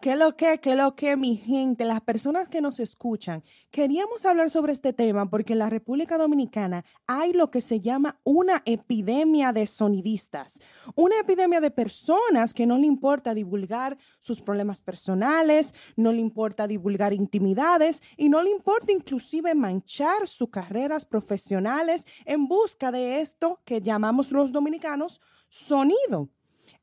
¿Qué 0.00 0.16
lo 0.16 0.34
que, 0.34 0.60
qué 0.60 0.76
lo 0.76 0.96
que, 0.96 1.14
mi 1.14 1.36
gente, 1.36 1.84
las 1.84 2.00
personas 2.00 2.48
que 2.48 2.62
nos 2.62 2.80
escuchan? 2.80 3.44
Queríamos 3.70 4.24
hablar 4.24 4.48
sobre 4.48 4.72
este 4.72 4.94
tema 4.94 5.28
porque 5.28 5.52
en 5.52 5.58
la 5.58 5.68
República 5.68 6.16
Dominicana 6.16 6.86
hay 7.06 7.34
lo 7.34 7.50
que 7.50 7.60
se 7.60 7.82
llama 7.82 8.18
una 8.24 8.62
epidemia 8.64 9.52
de 9.52 9.66
sonidistas, 9.66 10.58
una 10.94 11.20
epidemia 11.20 11.60
de 11.60 11.70
personas 11.70 12.54
que 12.54 12.64
no 12.64 12.78
le 12.78 12.86
importa 12.86 13.34
divulgar 13.34 13.98
sus 14.20 14.40
problemas 14.40 14.80
personales, 14.80 15.74
no 15.96 16.12
le 16.12 16.20
importa 16.20 16.66
divulgar 16.66 17.12
intimidades 17.12 18.00
y 18.16 18.30
no 18.30 18.42
le 18.42 18.48
importa 18.52 18.92
inclusive 18.92 19.54
manchar 19.54 20.26
sus 20.26 20.48
carreras 20.48 21.04
profesionales 21.04 22.06
en 22.24 22.48
busca 22.48 22.90
de 22.90 23.20
esto 23.20 23.60
que 23.66 23.82
llamamos 23.82 24.32
los 24.32 24.50
dominicanos 24.50 25.20
sonido. 25.50 26.30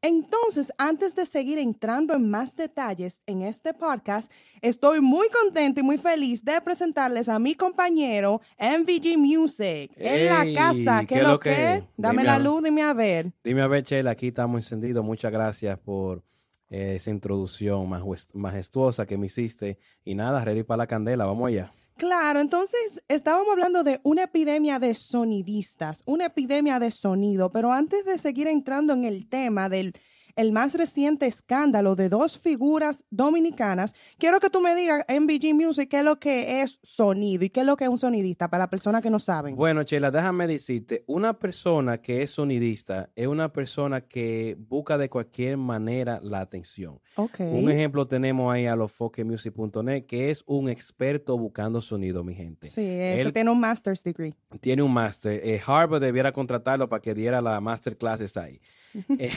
Entonces, 0.01 0.71
antes 0.77 1.15
de 1.15 1.25
seguir 1.25 1.57
entrando 1.57 2.13
en 2.13 2.29
más 2.29 2.55
detalles 2.55 3.21
en 3.25 3.41
este 3.41 3.73
podcast, 3.73 4.31
estoy 4.61 5.01
muy 5.01 5.27
contento 5.29 5.79
y 5.79 5.83
muy 5.83 5.97
feliz 5.97 6.43
de 6.43 6.59
presentarles 6.61 7.29
a 7.29 7.39
mi 7.39 7.55
compañero 7.55 8.41
MVG 8.59 9.17
Music 9.17 9.91
en 9.97 10.25
la 10.27 10.45
casa. 10.53 11.05
¿Qué, 11.05 11.21
lo 11.21 11.39
que? 11.39 11.83
Dame 11.97 12.23
la 12.23 12.39
luz, 12.39 12.63
dime 12.63 12.83
a 12.83 12.93
ver. 12.93 13.31
Dime 13.43 13.61
a 13.61 13.67
ver, 13.67 13.83
Chela, 13.83 14.11
aquí 14.11 14.27
estamos 14.27 14.59
encendidos. 14.59 15.03
Muchas 15.03 15.31
gracias 15.31 15.77
por 15.79 16.23
eh, 16.69 16.95
esa 16.95 17.11
introducción 17.11 17.89
majestuosa 18.33 19.05
que 19.05 19.17
me 19.17 19.27
hiciste. 19.27 19.77
Y 20.03 20.15
nada, 20.15 20.43
ready 20.43 20.63
para 20.63 20.79
la 20.79 20.87
candela, 20.87 21.25
vamos 21.25 21.47
allá. 21.47 21.73
Claro, 21.97 22.39
entonces 22.39 23.03
estábamos 23.07 23.47
hablando 23.51 23.83
de 23.83 23.99
una 24.03 24.23
epidemia 24.25 24.77
de 24.77 24.93
sonidistas, 24.93 26.03
una 26.05 26.25
epidemia 26.25 26.77
de 26.79 26.91
sonido, 26.91 27.51
pero 27.51 27.71
antes 27.71 28.05
de 28.05 28.19
seguir 28.19 28.45
entrando 28.47 28.93
en 28.93 29.03
el 29.03 29.27
tema 29.27 29.67
del 29.67 29.95
el 30.37 30.51
más 30.51 30.75
reciente 30.75 31.25
escándalo 31.25 31.95
de 31.95 32.09
dos 32.09 32.37
figuras 32.37 33.03
dominicanas, 33.09 33.93
quiero 34.17 34.39
que 34.39 34.49
tú 34.49 34.61
me 34.61 34.75
digas 34.75 35.03
en 35.07 35.27
BG 35.27 35.53
Music 35.53 35.89
qué 35.89 35.99
es 35.99 36.05
lo 36.05 36.19
que 36.19 36.61
es 36.61 36.79
sonido 36.83 37.43
y 37.43 37.49
qué 37.49 37.61
es 37.61 37.65
lo 37.65 37.75
que 37.75 37.83
es 37.85 37.89
un 37.89 37.97
sonidista 37.97 38.47
para 38.49 38.63
las 38.63 38.69
personas 38.69 39.01
que 39.01 39.09
no 39.09 39.19
saben. 39.19 39.55
Bueno, 39.55 39.83
Chela, 39.83 40.11
déjame 40.11 40.47
decirte, 40.47 41.03
una 41.07 41.33
persona 41.37 41.99
que 41.99 42.21
es 42.21 42.31
sonidista 42.31 43.09
es 43.15 43.27
una 43.27 43.51
persona 43.51 44.01
que 44.01 44.55
busca 44.59 44.97
de 44.97 45.09
cualquier 45.09 45.57
manera 45.57 46.19
la 46.21 46.39
atención. 46.41 46.99
Un 47.39 47.71
ejemplo 47.71 48.07
tenemos 48.07 48.53
ahí 48.53 48.67
a 48.67 48.75
lofoquemusic.net, 48.75 50.05
que 50.05 50.29
es 50.29 50.43
un 50.45 50.69
experto 50.69 51.37
buscando 51.37 51.81
sonido, 51.81 52.23
mi 52.23 52.35
gente. 52.35 52.67
Sí, 52.67 52.85
eso 52.85 53.33
tiene 53.33 53.49
un 53.49 53.59
master's 53.59 54.03
degree. 54.03 54.35
Tiene 54.61 54.83
un 54.83 54.93
master. 54.93 55.41
Eh, 55.43 55.59
Harvard 55.65 56.01
debiera 56.01 56.31
contratarlo 56.31 56.87
para 56.87 57.01
que 57.01 57.15
diera 57.15 57.41
la 57.41 57.59
masterclasses 57.59 58.37
ahí. 58.37 58.61
Eh, 59.19 59.31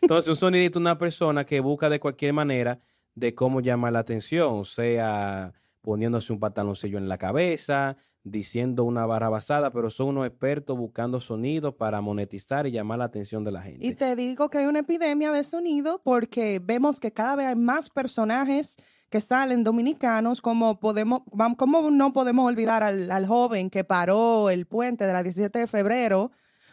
entonces, 0.00 0.28
un 0.28 0.36
sonidista 0.36 0.78
es 0.78 0.80
una 0.80 0.98
persona 0.98 1.44
que 1.44 1.60
busca 1.60 1.88
de 1.88 2.00
cualquier 2.00 2.32
manera 2.32 2.80
de 3.14 3.34
cómo 3.34 3.60
llamar 3.60 3.92
la 3.92 4.00
atención, 4.00 4.64
sea 4.64 5.52
poniéndose 5.80 6.32
un 6.32 6.40
pantaloncillo 6.40 6.98
en 6.98 7.08
la 7.08 7.18
cabeza, 7.18 7.96
diciendo 8.24 8.84
una 8.84 9.04
barra 9.04 9.28
basada, 9.28 9.72
pero 9.72 9.90
son 9.90 10.08
unos 10.08 10.26
expertos 10.26 10.78
buscando 10.78 11.20
sonidos 11.20 11.74
para 11.74 12.00
monetizar 12.00 12.66
y 12.66 12.70
llamar 12.70 12.98
la 12.98 13.06
atención 13.06 13.42
de 13.44 13.52
la 13.52 13.62
gente. 13.62 13.84
Y 13.84 13.94
te 13.94 14.14
digo 14.14 14.48
que 14.48 14.58
hay 14.58 14.66
una 14.66 14.80
epidemia 14.80 15.32
de 15.32 15.42
sonido 15.42 16.00
porque 16.04 16.60
vemos 16.62 17.00
que 17.00 17.12
cada 17.12 17.36
vez 17.36 17.46
hay 17.48 17.56
más 17.56 17.90
personajes 17.90 18.76
que 19.10 19.20
salen 19.20 19.64
dominicanos, 19.64 20.40
como 20.40 20.78
podemos, 20.80 21.22
como 21.58 21.90
no 21.90 22.12
podemos 22.12 22.48
olvidar 22.48 22.82
al, 22.82 23.10
al 23.10 23.26
joven 23.26 23.68
que 23.68 23.84
paró 23.84 24.48
el 24.50 24.66
puente 24.66 25.04
de 25.04 25.12
la 25.12 25.22
17 25.22 25.58
de 25.58 25.66
febrero 25.66 26.30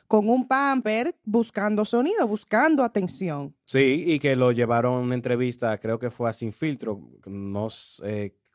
con 0.10 0.28
un 0.28 0.48
pamper 0.48 1.16
buscando 1.24 1.86
sonido, 1.86 2.28
buscando 2.28 2.84
atención. 2.84 3.56
Sí, 3.64 4.06
y 4.08 4.18
que 4.18 4.36
lo 4.36 4.52
llevaron 4.52 4.96
a 4.96 5.00
una 5.02 5.14
entrevista, 5.14 5.78
creo 5.78 6.00
que 6.00 6.10
fue 6.10 6.28
a 6.28 6.34
Sin 6.34 6.52
Filtro, 6.52 7.00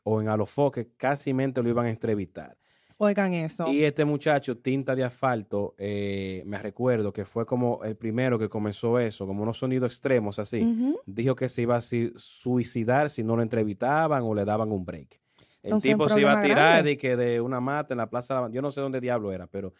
o 0.03 0.21
en 0.21 0.27
Alofoque, 0.27 0.89
casi 0.97 1.33
mente 1.33 1.63
lo 1.63 1.69
iban 1.69 1.85
a 1.85 1.89
entrevistar. 1.89 2.57
Oigan 2.97 3.33
eso. 3.33 3.69
Y 3.69 3.85
este 3.85 4.03
muchacho, 4.03 4.57
Tinta 4.57 4.95
de 4.95 5.05
Asfalto, 5.05 5.75
eh, 5.77 6.43
me 6.45 6.59
recuerdo 6.59 7.13
que 7.13 7.23
fue 7.23 7.45
como 7.45 7.81
el 7.85 7.95
primero 7.95 8.37
que 8.37 8.49
comenzó 8.49 8.99
eso, 8.99 9.25
como 9.25 9.43
unos 9.43 9.57
sonidos 9.57 9.93
extremos 9.93 10.39
así. 10.39 10.93
Dijo 11.05 11.35
que 11.35 11.47
se 11.47 11.61
iba 11.61 11.77
a 11.77 11.81
suicidar 11.81 13.09
si 13.09 13.23
no 13.23 13.37
lo 13.37 13.41
entrevistaban 13.41 14.23
o 14.23 14.35
le 14.35 14.43
daban 14.43 14.73
un 14.73 14.83
break. 14.83 15.21
El 15.63 15.81
tipo 15.81 16.09
se 16.09 16.19
iba 16.19 16.37
a 16.37 16.43
tirar 16.43 16.83
de 16.83 16.97
que 16.97 17.15
de 17.15 17.39
una 17.39 17.61
mata 17.61 17.93
en 17.93 17.99
la 17.99 18.09
plaza, 18.09 18.49
yo 18.51 18.61
no 18.61 18.71
sé 18.71 18.81
dónde 18.81 18.99
diablo 18.99 19.31
era, 19.31 19.47
pero 19.47 19.73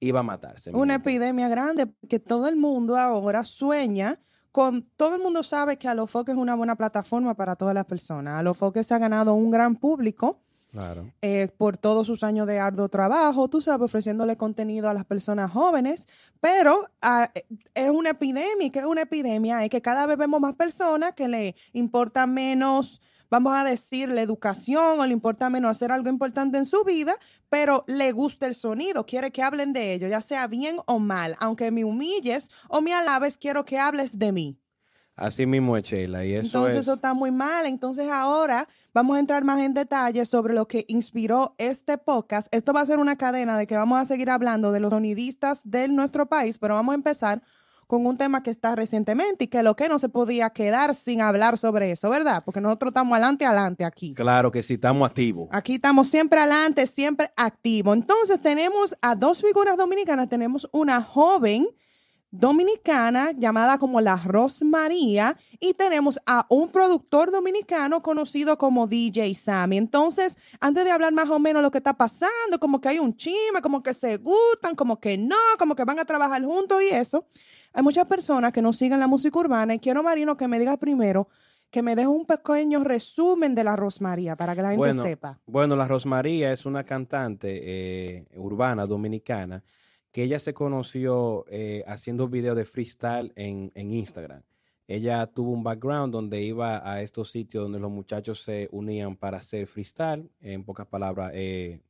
iba 0.00 0.20
a 0.20 0.22
matarse. 0.22 0.70
Una 0.72 0.96
epidemia 0.96 1.48
grande 1.48 1.86
porque 1.86 2.18
todo 2.18 2.48
el 2.48 2.56
mundo 2.56 2.96
ahora 2.96 3.44
sueña 3.44 4.18
con, 4.52 4.82
todo 4.96 5.14
el 5.14 5.22
mundo 5.22 5.42
sabe 5.42 5.78
que 5.78 5.86
Alofoque 5.86 6.32
es 6.32 6.38
una 6.38 6.54
buena 6.56 6.74
plataforma 6.74 7.34
para 7.34 7.54
todas 7.56 7.74
las 7.74 7.86
personas. 7.86 8.40
Alofoque 8.40 8.82
se 8.82 8.94
ha 8.94 8.98
ganado 8.98 9.34
un 9.34 9.50
gran 9.50 9.76
público. 9.76 10.40
Claro. 10.72 11.12
Eh, 11.20 11.48
por 11.58 11.76
todos 11.76 12.06
sus 12.06 12.22
años 12.22 12.46
de 12.46 12.60
arduo 12.60 12.88
trabajo, 12.88 13.48
tú 13.48 13.60
sabes, 13.60 13.86
ofreciéndole 13.86 14.36
contenido 14.36 14.88
a 14.88 14.94
las 14.94 15.04
personas 15.04 15.50
jóvenes, 15.50 16.06
pero 16.40 16.88
ah, 17.02 17.28
es 17.74 17.90
una 17.90 18.10
epidemia, 18.10 18.70
que 18.70 18.78
es 18.78 18.84
una 18.84 19.02
epidemia, 19.02 19.64
es 19.64 19.70
que 19.70 19.82
cada 19.82 20.06
vez 20.06 20.16
vemos 20.16 20.40
más 20.40 20.54
personas 20.54 21.14
que 21.14 21.26
le 21.26 21.56
importa 21.72 22.24
menos 22.24 23.00
vamos 23.30 23.54
a 23.56 23.64
decir, 23.64 24.08
la 24.08 24.22
educación 24.22 25.00
o 25.00 25.06
le 25.06 25.12
importa 25.12 25.48
menos 25.48 25.70
hacer 25.70 25.92
algo 25.92 26.08
importante 26.08 26.58
en 26.58 26.66
su 26.66 26.84
vida, 26.84 27.14
pero 27.48 27.84
le 27.86 28.12
gusta 28.12 28.46
el 28.46 28.54
sonido, 28.54 29.06
quiere 29.06 29.30
que 29.30 29.42
hablen 29.42 29.72
de 29.72 29.94
ello, 29.94 30.08
ya 30.08 30.20
sea 30.20 30.46
bien 30.46 30.76
o 30.86 30.98
mal. 30.98 31.36
Aunque 31.38 31.70
me 31.70 31.84
humilles 31.84 32.50
o 32.68 32.80
me 32.80 32.92
alabes, 32.92 33.36
quiero 33.36 33.64
que 33.64 33.78
hables 33.78 34.18
de 34.18 34.32
mí. 34.32 34.60
Así 35.20 35.44
mismo 35.44 35.76
es, 35.76 35.84
Sheila. 35.84 36.24
Y 36.24 36.32
eso 36.32 36.46
Entonces 36.46 36.80
eso 36.80 36.94
está 36.94 37.12
muy 37.12 37.30
mal. 37.30 37.66
Entonces 37.66 38.10
ahora 38.10 38.66
vamos 38.94 39.16
a 39.16 39.20
entrar 39.20 39.44
más 39.44 39.60
en 39.60 39.74
detalle 39.74 40.24
sobre 40.24 40.54
lo 40.54 40.66
que 40.66 40.86
inspiró 40.88 41.54
este 41.58 41.98
podcast. 41.98 42.48
Esto 42.52 42.72
va 42.72 42.80
a 42.80 42.86
ser 42.86 42.98
una 42.98 43.16
cadena 43.16 43.58
de 43.58 43.66
que 43.66 43.76
vamos 43.76 44.00
a 44.00 44.06
seguir 44.06 44.30
hablando 44.30 44.72
de 44.72 44.80
los 44.80 44.90
sonidistas 44.90 45.60
de 45.64 45.88
nuestro 45.88 46.26
país, 46.26 46.56
pero 46.56 46.74
vamos 46.74 46.92
a 46.92 46.96
empezar 46.96 47.42
con 47.90 48.06
un 48.06 48.16
tema 48.16 48.40
que 48.40 48.50
está 48.50 48.76
recientemente 48.76 49.44
y 49.44 49.48
que 49.48 49.64
lo 49.64 49.74
que 49.74 49.88
no 49.88 49.98
se 49.98 50.08
podía 50.08 50.50
quedar 50.50 50.94
sin 50.94 51.20
hablar 51.20 51.58
sobre 51.58 51.90
eso, 51.90 52.08
¿verdad? 52.08 52.40
Porque 52.44 52.60
nosotros 52.60 52.90
estamos 52.90 53.14
adelante, 53.14 53.44
adelante 53.44 53.84
aquí. 53.84 54.14
Claro 54.14 54.52
que 54.52 54.62
sí, 54.62 54.74
estamos 54.74 55.10
activos. 55.10 55.48
Aquí 55.50 55.74
estamos 55.74 56.06
siempre 56.06 56.38
adelante, 56.38 56.86
siempre 56.86 57.32
activos. 57.36 57.96
Entonces 57.96 58.40
tenemos 58.40 58.96
a 59.02 59.16
dos 59.16 59.42
figuras 59.42 59.76
dominicanas. 59.76 60.28
Tenemos 60.28 60.68
una 60.70 61.02
joven 61.02 61.66
dominicana 62.30 63.32
llamada 63.32 63.78
como 63.78 64.00
la 64.00 64.14
Rosmaría 64.14 65.36
y 65.58 65.74
tenemos 65.74 66.20
a 66.26 66.46
un 66.48 66.70
productor 66.70 67.32
dominicano 67.32 68.02
conocido 68.02 68.56
como 68.56 68.86
DJ 68.86 69.34
Sammy. 69.34 69.78
Entonces, 69.78 70.38
antes 70.60 70.84
de 70.84 70.92
hablar 70.92 71.12
más 71.12 71.28
o 71.28 71.40
menos 71.40 71.60
lo 71.60 71.72
que 71.72 71.78
está 71.78 71.94
pasando, 71.94 72.60
como 72.60 72.80
que 72.80 72.88
hay 72.88 72.98
un 73.00 73.16
chisme, 73.16 73.60
como 73.60 73.82
que 73.82 73.94
se 73.94 74.16
gustan, 74.18 74.76
como 74.76 75.00
que 75.00 75.18
no, 75.18 75.36
como 75.58 75.74
que 75.74 75.84
van 75.84 75.98
a 75.98 76.04
trabajar 76.04 76.42
juntos 76.44 76.80
y 76.82 76.94
eso, 76.94 77.26
hay 77.72 77.82
muchas 77.82 78.06
personas 78.06 78.52
que 78.52 78.62
no 78.62 78.72
siguen 78.72 79.00
la 79.00 79.06
música 79.06 79.38
urbana 79.38 79.74
y 79.74 79.78
quiero, 79.78 80.02
Marino, 80.02 80.36
que 80.36 80.48
me 80.48 80.58
digas 80.58 80.78
primero, 80.78 81.28
que 81.70 81.82
me 81.82 81.94
deje 81.94 82.08
un 82.08 82.26
pequeño 82.26 82.82
resumen 82.82 83.54
de 83.54 83.64
la 83.64 83.76
Rosmaría 83.76 84.36
para 84.36 84.54
que 84.56 84.62
la 84.62 84.70
gente 84.70 84.92
sepa. 84.94 85.40
Bueno, 85.46 85.76
la 85.76 85.86
Rosmaría 85.86 86.52
es 86.52 86.66
una 86.66 86.84
cantante 86.84 87.60
eh, 87.62 88.26
urbana 88.36 88.86
dominicana 88.86 89.62
que 90.10 90.24
ella 90.24 90.40
se 90.40 90.52
conoció 90.52 91.44
eh, 91.48 91.84
haciendo 91.86 92.28
videos 92.28 92.56
de 92.56 92.64
freestyle 92.64 93.32
en, 93.36 93.70
Instagram. 93.74 94.42
Ella 94.88 95.24
tuvo 95.28 95.52
un 95.52 95.62
background 95.62 96.12
donde 96.12 96.42
iba 96.42 96.90
a 96.90 97.00
estos 97.00 97.30
sitios 97.30 97.62
donde 97.62 97.78
los 97.78 97.92
muchachos 97.92 98.42
se 98.42 98.68
unían 98.72 99.14
para 99.14 99.38
hacer 99.38 99.68
freestyle. 99.68 100.28
En 100.40 100.64
pocas 100.64 100.88
palabras, 100.88 101.30
eh, 101.32 101.80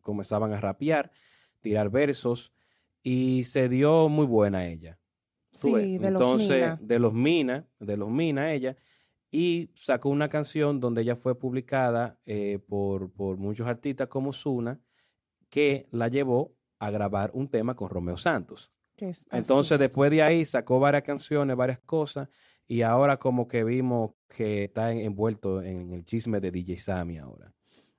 comenzaban 0.00 0.52
a 0.52 0.60
rapear, 0.60 1.12
tirar 1.60 1.90
versos 1.90 2.52
y 3.04 3.44
se 3.44 3.68
dio 3.68 4.08
muy 4.08 4.26
buena 4.26 4.66
ella. 4.66 4.99
Sí, 5.52 5.98
de 5.98 6.08
Entonces, 6.08 6.48
los 6.48 6.48
Mina. 6.48 6.78
de 6.80 6.98
los 6.98 7.14
Mina, 7.14 7.66
de 7.78 7.96
los 7.96 8.10
Mina 8.10 8.52
ella, 8.52 8.76
y 9.30 9.70
sacó 9.74 10.08
una 10.08 10.28
canción 10.28 10.80
donde 10.80 11.02
ella 11.02 11.16
fue 11.16 11.38
publicada 11.38 12.18
eh, 12.26 12.58
por, 12.68 13.12
por, 13.12 13.36
muchos 13.36 13.66
artistas 13.66 14.08
como 14.08 14.32
Zuna, 14.32 14.80
que 15.48 15.88
la 15.90 16.08
llevó 16.08 16.54
a 16.78 16.90
grabar 16.90 17.30
un 17.34 17.48
tema 17.48 17.74
con 17.74 17.90
Romeo 17.90 18.16
Santos. 18.16 18.72
Entonces, 19.30 19.78
después 19.78 20.10
de 20.10 20.22
ahí 20.22 20.44
sacó 20.44 20.78
varias 20.78 21.02
canciones, 21.02 21.56
varias 21.56 21.80
cosas, 21.80 22.28
y 22.66 22.82
ahora 22.82 23.16
como 23.16 23.48
que 23.48 23.64
vimos 23.64 24.12
que 24.28 24.64
está 24.64 24.92
envuelto 24.92 25.62
en 25.62 25.92
el 25.92 26.04
chisme 26.04 26.40
de 26.40 26.50
DJ 26.50 26.78
Sammy 26.78 27.18
ahora. 27.18 27.52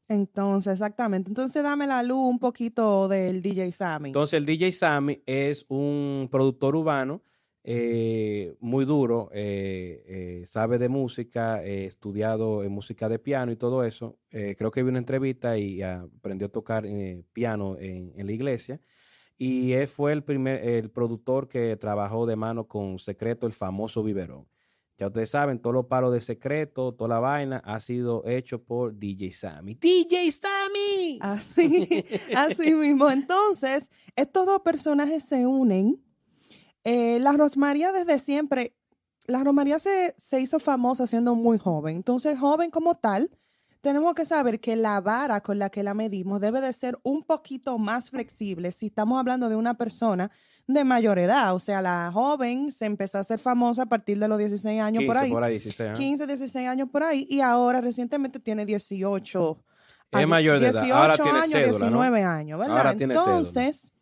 Entonces, 0.08 0.74
exactamente. 0.74 1.30
Entonces, 1.30 1.64
dame 1.64 1.88
la 1.88 2.04
luz 2.04 2.30
un 2.30 2.40
poquito 2.40 3.08
del 3.08 3.42
DJ 3.42 3.72
Sammy. 3.72 4.10
Entonces, 4.10 4.38
el 4.38 4.46
DJ 4.46 4.72
Sammy 4.72 5.24
es 5.26 5.66
un 5.70 6.28
productor 6.30 6.76
urbano 6.76 7.24
eh, 7.64 8.56
muy 8.60 8.86
duro, 8.86 9.30
eh, 9.34 10.04
eh, 10.08 10.44
sabe 10.48 10.80
de 10.80 10.90
música, 10.90 11.64
estudiado 11.64 12.64
en 12.64 12.72
música 12.72 13.08
de 13.08 13.20
piano 13.20 13.52
y 13.52 13.56
todo 13.56 13.84
eso. 13.84 14.18
creo 14.30 14.72
que 14.72 14.84
vi 14.84 14.90
una 14.90 15.00
entrevista 15.00 15.58
y 15.58 15.82
aprendió 15.82 16.48
a 16.48 16.52
tocar 16.52 16.86
piano 17.34 17.78
en, 17.80 18.26
la 18.26 18.32
iglesia. 18.32 18.80
Y 19.38 19.74
fue 19.88 20.14
el 20.14 20.24
primer, 20.24 20.68
el 20.68 20.92
productor 20.92 21.48
que 21.48 21.76
trabajó 21.78 22.26
de 22.26 22.36
mano 22.36 22.68
con 22.68 23.00
Secreto, 23.00 23.48
el 23.48 23.54
famoso 23.54 24.04
biberón. 24.04 24.48
Ya 24.98 25.08
ustedes 25.08 25.32
saben, 25.32 25.58
todos 25.58 25.74
los 25.74 25.88
palos 25.88 26.14
de 26.14 26.22
secreto, 26.22 26.94
toda 26.94 27.16
la 27.16 27.20
vaina 27.20 27.58
ha 27.66 27.80
sido 27.80 28.24
hecho 28.28 28.62
por 28.62 28.96
DJ 28.96 29.32
Sammy. 29.32 29.74
¡DJ 29.74 30.32
Sammy! 30.32 31.18
Así, 31.22 32.06
así 32.36 32.76
mismo. 32.76 33.10
Entonces, 33.10 33.90
estos 34.16 34.46
dos 34.46 34.62
personajes 34.62 35.24
se 35.24 35.48
unen. 35.48 36.00
Eh, 36.84 37.20
la 37.20 37.34
Rosmaría 37.34 37.92
desde 37.92 38.20
siempre, 38.20 38.76
la 39.26 39.44
Rosmaría 39.44 39.80
se, 39.80 40.14
se 40.18 40.40
hizo 40.40 40.60
famosa 40.60 41.08
siendo 41.08 41.36
muy 41.36 41.58
joven. 41.58 41.98
Entonces, 41.98 42.40
joven 42.40 42.72
como 42.72 42.96
tal, 42.96 43.30
tenemos 43.82 44.14
que 44.14 44.26
saber 44.26 44.60
que 44.60 44.76
la 44.76 45.02
vara 45.02 45.42
con 45.42 45.60
la 45.60 45.70
que 45.70 45.84
la 45.84 45.94
medimos 45.94 46.40
debe 46.40 46.62
de 46.62 46.72
ser 46.74 47.00
un 47.04 47.24
poquito 47.24 47.78
más 47.78 48.10
flexible 48.10 48.72
si 48.72 48.88
estamos 48.88 49.20
hablando 49.20 49.50
de 49.50 49.56
una 49.56 49.74
persona 49.76 50.32
de 50.68 50.84
mayor 50.84 51.18
edad. 51.20 51.56
O 51.56 51.60
sea, 51.60 51.82
la 51.82 52.12
joven 52.14 52.72
se 52.72 52.86
empezó 52.86 53.18
a 53.18 53.22
hacer 53.22 53.40
famosa 53.40 53.84
a 53.84 53.86
partir 53.88 54.20
de 54.20 54.28
los 54.28 54.38
16 54.38 54.82
años 54.82 55.04
por 55.06 55.18
ahí. 55.18 55.32
15, 55.96 56.28
16 56.28 56.68
años 56.68 56.90
por 56.90 57.04
ahí. 57.04 57.26
Y 57.30 57.42
ahora 57.42 57.82
recientemente 57.82 58.40
tiene 58.40 58.66
18 58.66 59.66
es 60.20 60.28
mayor 60.28 60.60
de 60.60 60.68
edad. 60.68 60.92
Ahora 60.92 61.18
tiene 61.18 61.40
años, 61.40 61.54
19 61.54 62.24
años, 62.24 62.60
¿verdad? 62.60 62.78
Ahora 62.78 62.96
tiene 62.96 63.14
Entonces, 63.14 63.94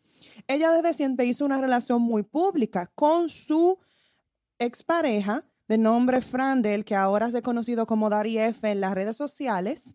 ella 0.54 0.72
desde 0.72 0.92
siempre 0.94 1.26
hizo 1.26 1.44
una 1.44 1.60
relación 1.60 2.02
muy 2.02 2.22
pública 2.22 2.90
con 2.94 3.28
su 3.28 3.78
expareja 4.58 5.44
de 5.68 5.78
nombre 5.78 6.20
Frandel, 6.20 6.84
que 6.84 6.96
ahora 6.96 7.28
es 7.28 7.40
conocido 7.42 7.86
como 7.86 8.10
Dari 8.10 8.38
F 8.38 8.68
en 8.68 8.80
las 8.80 8.94
redes 8.94 9.16
sociales. 9.16 9.94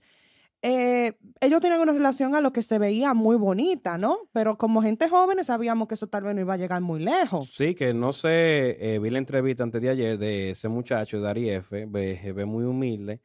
Eh, 0.61 1.11
ellos 1.41 1.59
tenían 1.59 1.81
una 1.81 1.91
relación 1.91 2.33
a 2.33 2.41
lo 2.41 2.53
que 2.53 2.63
se 2.63 2.79
veía 2.79 3.13
muy 3.13 3.35
bonita, 3.35 3.97
¿no? 3.97 4.17
Pero 4.31 4.57
como 4.57 4.81
gente 4.81 5.09
joven 5.09 5.43
sabíamos 5.43 5.87
que 5.87 5.95
eso 5.95 6.07
tal 6.07 6.23
vez 6.23 6.33
no 6.33 6.41
iba 6.41 6.53
a 6.53 6.57
llegar 6.57 6.81
muy 6.81 7.01
lejos. 7.03 7.51
Sí, 7.53 7.75
que 7.75 7.93
no 7.93 8.13
sé, 8.13 8.77
eh, 8.79 8.97
vi 8.99 9.09
la 9.09 9.19
entrevista 9.19 9.63
antes 9.63 9.81
de 9.81 9.89
ayer 9.89 10.17
de 10.17 10.51
ese 10.51 10.69
muchacho, 10.69 11.19
Dari 11.19 11.49
F, 11.49 11.85
ve, 11.85 12.33
ve 12.33 12.45
muy 12.45 12.63
humilde 12.63 13.21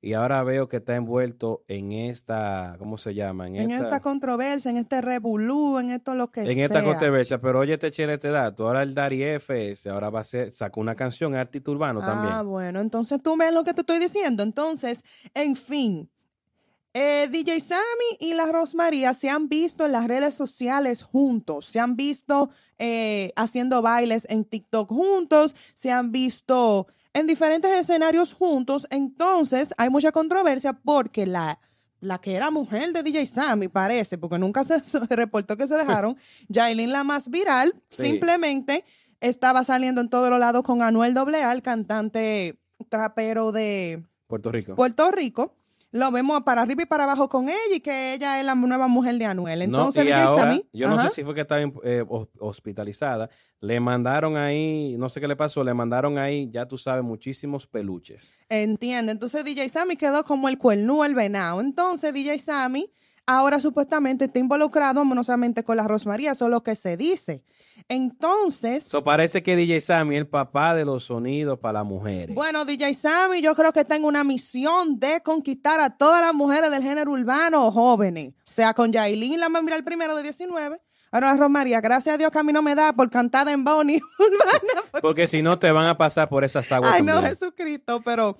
y 0.00 0.12
ahora 0.12 0.44
veo 0.44 0.68
que 0.68 0.76
está 0.76 0.94
envuelto 0.94 1.64
en 1.66 1.90
esta, 1.90 2.76
¿cómo 2.78 2.98
se 2.98 3.14
llama? 3.14 3.48
En, 3.48 3.70
esta, 3.72 4.00
controversia, 4.00 4.70
en 4.70 4.76
este 4.76 5.00
revolú, 5.00 5.78
en 5.78 5.90
esto 5.90 6.14
lo 6.14 6.30
que 6.30 6.42
sea. 6.42 6.52
En 6.52 6.60
esta 6.60 6.84
controversia, 6.84 7.40
pero 7.40 7.58
oye, 7.58 7.76
te 7.78 7.90
chévere 7.90 8.14
este 8.14 8.30
dato. 8.30 8.66
Ahora 8.68 8.84
el 8.84 8.94
Dari 8.94 9.22
FS, 9.24 9.90
ahora 9.90 10.10
va 10.10 10.20
a 10.20 10.24
ser, 10.24 10.52
sacó 10.52 10.80
una 10.80 10.94
canción, 10.94 11.34
Artito 11.34 11.72
Urbano 11.72 12.00
también. 12.00 12.32
Ah, 12.32 12.42
bueno, 12.42 12.80
entonces 12.80 13.20
tú 13.20 13.36
ves 13.36 13.52
lo 13.52 13.64
que 13.64 13.74
te 13.74 13.80
estoy 13.80 13.98
diciendo. 13.98 14.44
Entonces, 14.44 15.02
en 15.34 15.56
fin, 15.56 16.08
eh, 16.94 17.28
DJ 17.30 17.60
Sammy 17.60 18.16
y 18.20 18.34
la 18.34 18.46
Rosmaría 18.46 19.12
se 19.14 19.28
han 19.28 19.48
visto 19.48 19.84
en 19.84 19.92
las 19.92 20.06
redes 20.06 20.34
sociales 20.34 21.02
juntos, 21.02 21.66
se 21.66 21.80
han 21.80 21.96
visto 21.96 22.50
eh, 22.78 23.32
haciendo 23.36 23.82
bailes 23.82 24.26
en 24.30 24.44
TikTok 24.44 24.88
juntos, 24.88 25.54
se 25.74 25.90
han 25.90 26.12
visto 26.12 26.86
en 27.12 27.26
diferentes 27.26 27.70
escenarios 27.70 28.32
juntos. 28.32 28.86
Entonces 28.90 29.74
hay 29.76 29.90
mucha 29.90 30.12
controversia 30.12 30.72
porque 30.72 31.26
la, 31.26 31.60
la 32.00 32.20
que 32.20 32.34
era 32.34 32.50
mujer 32.50 32.92
de 32.92 33.02
DJ 33.02 33.26
Sammy, 33.26 33.68
parece, 33.68 34.18
porque 34.18 34.38
nunca 34.38 34.64
se 34.64 34.80
reportó 35.10 35.56
que 35.56 35.66
se 35.66 35.76
dejaron, 35.76 36.16
Jailin 36.52 36.92
la 36.92 37.04
más 37.04 37.28
viral, 37.28 37.74
simplemente 37.90 38.84
estaba 39.20 39.64
saliendo 39.64 40.00
en 40.00 40.08
todos 40.08 40.30
los 40.30 40.38
lados 40.38 40.62
con 40.62 40.82
Anuel 40.82 41.16
AA, 41.16 41.52
el 41.52 41.62
cantante 41.62 42.58
trapero 42.88 43.52
de 43.52 44.04
Puerto 44.26 44.52
Rico. 44.52 44.76
Puerto 44.76 45.10
Rico 45.10 45.57
lo 45.90 46.10
vemos 46.10 46.42
para 46.42 46.62
arriba 46.62 46.82
y 46.82 46.86
para 46.86 47.04
abajo 47.04 47.28
con 47.28 47.48
ella 47.48 47.74
y 47.74 47.80
que 47.80 48.14
ella 48.14 48.38
es 48.38 48.44
la 48.44 48.54
nueva 48.54 48.88
mujer 48.88 49.16
de 49.16 49.24
Anuel. 49.24 49.62
Entonces, 49.62 50.06
yo 50.72 50.88
no 50.88 51.02
sé 51.02 51.08
si 51.10 51.24
fue 51.24 51.34
que 51.34 51.42
estaba 51.42 51.62
eh, 51.84 52.04
hospitalizada, 52.38 53.30
le 53.60 53.80
mandaron 53.80 54.36
ahí, 54.36 54.96
no 54.98 55.08
sé 55.08 55.20
qué 55.20 55.28
le 55.28 55.36
pasó, 55.36 55.64
le 55.64 55.72
mandaron 55.72 56.18
ahí, 56.18 56.50
ya 56.50 56.66
tú 56.66 56.76
sabes, 56.76 57.04
muchísimos 57.04 57.66
peluches. 57.66 58.36
Entiende. 58.48 59.12
Entonces 59.12 59.44
DJ 59.44 59.68
Sammy 59.68 59.96
quedó 59.96 60.24
como 60.24 60.48
el 60.48 60.58
cuernú, 60.58 61.04
el 61.04 61.14
venado. 61.14 61.60
Entonces 61.60 62.12
DJ 62.12 62.38
Sammy 62.38 62.90
ahora 63.26 63.60
supuestamente 63.60 64.26
está 64.26 64.38
involucrado 64.38 65.00
amorosamente 65.00 65.62
con 65.62 65.76
la 65.76 65.86
Rosmaría, 65.86 66.32
eso 66.32 66.46
es 66.46 66.50
lo 66.50 66.62
que 66.62 66.74
se 66.74 66.96
dice. 66.96 67.42
Entonces. 67.88 68.86
Eso 68.86 69.02
parece 69.02 69.42
que 69.42 69.56
DJ 69.56 69.80
Sammy 69.80 70.16
es 70.16 70.20
el 70.20 70.28
papá 70.28 70.74
de 70.74 70.84
los 70.84 71.04
sonidos 71.04 71.58
para 71.58 71.80
las 71.80 71.86
mujeres. 71.86 72.34
Bueno, 72.34 72.64
DJ 72.64 72.92
Sammy, 72.94 73.40
yo 73.40 73.54
creo 73.54 73.72
que 73.72 73.84
tengo 73.84 74.06
una 74.06 74.24
misión 74.24 75.00
de 75.00 75.22
conquistar 75.22 75.80
a 75.80 75.96
todas 75.96 76.24
las 76.24 76.34
mujeres 76.34 76.70
del 76.70 76.82
género 76.82 77.12
urbano 77.12 77.70
jóvenes. 77.72 78.34
O 78.48 78.52
sea, 78.52 78.74
con 78.74 78.92
Yailin 78.92 79.40
la 79.40 79.48
mira 79.48 79.76
el 79.76 79.84
primero 79.84 80.14
de 80.14 80.22
19 80.22 80.80
Ahora, 81.10 81.36
Romaría, 81.36 81.80
gracias 81.80 82.14
a 82.14 82.18
Dios 82.18 82.30
que 82.30 82.38
a 82.38 82.42
mí 82.42 82.52
no 82.52 82.62
me 82.62 82.74
da 82.74 82.92
por 82.92 83.08
cantar 83.10 83.48
en 83.48 83.64
Bonnie 83.64 84.00
Porque 85.02 85.26
si 85.26 85.42
no, 85.42 85.58
te 85.58 85.70
van 85.70 85.86
a 85.86 85.96
pasar 85.96 86.28
por 86.28 86.44
esas 86.44 86.70
aguas. 86.72 86.92
Ay, 86.94 87.02
no, 87.02 87.22
Jesucristo, 87.22 88.00
pero. 88.04 88.36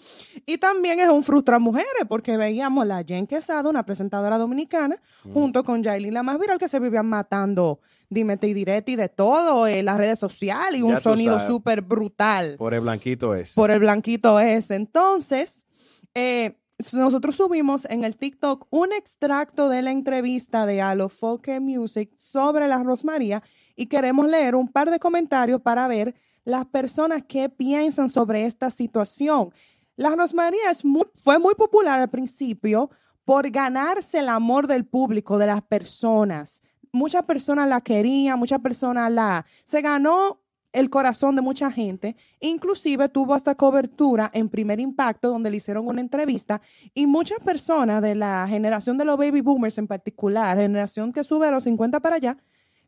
Y 0.46 0.58
también 0.58 1.00
es 1.00 1.08
un 1.08 1.22
frustro 1.22 1.56
a 1.56 1.58
mujeres, 1.58 2.04
porque 2.08 2.36
veíamos 2.36 2.86
la 2.86 3.02
Jen 3.04 3.26
Quesada, 3.26 3.68
una 3.68 3.84
presentadora 3.84 4.38
dominicana, 4.38 4.96
mm. 5.24 5.32
junto 5.32 5.64
con 5.64 5.82
Yailin, 5.82 6.14
la 6.14 6.22
más 6.22 6.38
viral, 6.38 6.58
que 6.58 6.68
se 6.68 6.78
vivían 6.78 7.06
matando 7.06 7.80
dime 8.10 8.38
y 8.40 8.54
directo 8.54 8.90
y 8.90 8.96
de 8.96 9.10
todo 9.10 9.66
en 9.66 9.84
las 9.84 9.98
redes 9.98 10.18
sociales 10.18 10.80
y 10.80 10.82
un 10.82 10.98
sonido 11.00 11.46
súper 11.46 11.82
brutal. 11.82 12.56
Por 12.56 12.72
el 12.74 12.80
blanquito 12.80 13.34
ese. 13.34 13.54
Por 13.54 13.70
el 13.70 13.80
blanquito 13.80 14.40
ese. 14.40 14.76
Entonces, 14.76 15.66
eh 16.14 16.56
nosotros 16.92 17.36
subimos 17.36 17.84
en 17.86 18.04
el 18.04 18.16
TikTok 18.16 18.66
un 18.70 18.92
extracto 18.92 19.68
de 19.68 19.82
la 19.82 19.90
entrevista 19.90 20.64
de 20.64 20.80
Alofoque 20.80 21.58
Music 21.58 22.16
sobre 22.16 22.68
la 22.68 22.82
Rosmaría 22.84 23.42
y 23.74 23.86
queremos 23.86 24.28
leer 24.28 24.54
un 24.54 24.68
par 24.68 24.90
de 24.90 25.00
comentarios 25.00 25.60
para 25.60 25.88
ver 25.88 26.14
las 26.44 26.66
personas 26.66 27.24
que 27.24 27.48
piensan 27.48 28.08
sobre 28.08 28.44
esta 28.44 28.70
situación. 28.70 29.52
La 29.96 30.14
Rosmaría 30.14 30.70
es 30.70 30.82
fue 31.14 31.38
muy 31.40 31.54
popular 31.54 32.00
al 32.00 32.10
principio 32.10 32.90
por 33.24 33.50
ganarse 33.50 34.20
el 34.20 34.28
amor 34.28 34.68
del 34.68 34.86
público, 34.86 35.36
de 35.36 35.46
las 35.46 35.62
personas. 35.62 36.62
Muchas 36.92 37.24
personas 37.24 37.68
la 37.68 37.80
querían, 37.80 38.38
muchas 38.38 38.60
personas 38.60 39.10
la... 39.10 39.44
Se 39.64 39.82
ganó 39.82 40.40
el 40.72 40.90
corazón 40.90 41.36
de 41.36 41.42
mucha 41.42 41.70
gente. 41.70 42.16
Inclusive 42.40 43.08
tuvo 43.08 43.34
hasta 43.34 43.54
cobertura 43.54 44.30
en 44.32 44.48
Primer 44.48 44.80
Impacto, 44.80 45.30
donde 45.30 45.50
le 45.50 45.56
hicieron 45.56 45.86
una 45.88 46.00
entrevista 46.00 46.60
y 46.94 47.06
muchas 47.06 47.38
personas 47.40 48.02
de 48.02 48.14
la 48.14 48.46
generación 48.48 48.98
de 48.98 49.04
los 49.04 49.16
baby 49.16 49.40
boomers 49.40 49.78
en 49.78 49.86
particular, 49.86 50.56
generación 50.58 51.12
que 51.12 51.24
sube 51.24 51.48
a 51.48 51.50
los 51.50 51.64
50 51.64 52.00
para 52.00 52.16
allá, 52.16 52.36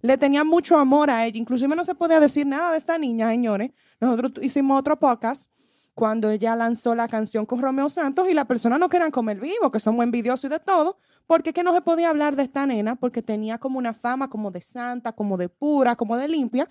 le 0.02 0.16
tenían 0.16 0.46
mucho 0.46 0.78
amor 0.78 1.10
a 1.10 1.26
ella. 1.26 1.38
Inclusive 1.38 1.74
no 1.76 1.84
se 1.84 1.94
podía 1.94 2.20
decir 2.20 2.46
nada 2.46 2.72
de 2.72 2.78
esta 2.78 2.98
niña, 2.98 3.30
señores. 3.30 3.70
Nosotros 4.00 4.44
hicimos 4.44 4.78
otro 4.78 4.98
podcast 4.98 5.50
cuando 5.94 6.30
ella 6.30 6.56
lanzó 6.56 6.94
la 6.94 7.08
canción 7.08 7.44
con 7.44 7.60
Romeo 7.60 7.88
Santos 7.90 8.28
y 8.30 8.34
las 8.34 8.46
personas 8.46 8.78
no 8.78 8.88
querían 8.88 9.10
comer 9.10 9.38
vivo, 9.38 9.70
que 9.70 9.80
somos 9.80 10.02
envidiosos 10.02 10.44
y 10.44 10.48
de 10.48 10.58
todo, 10.58 10.96
porque 11.26 11.52
que 11.52 11.62
no 11.62 11.74
se 11.74 11.82
podía 11.82 12.08
hablar 12.08 12.36
de 12.36 12.44
esta 12.44 12.64
nena, 12.66 12.96
porque 12.96 13.22
tenía 13.22 13.58
como 13.58 13.78
una 13.78 13.92
fama 13.92 14.30
como 14.30 14.50
de 14.50 14.62
santa, 14.62 15.12
como 15.12 15.36
de 15.36 15.48
pura, 15.48 15.96
como 15.96 16.16
de 16.16 16.28
limpia, 16.28 16.68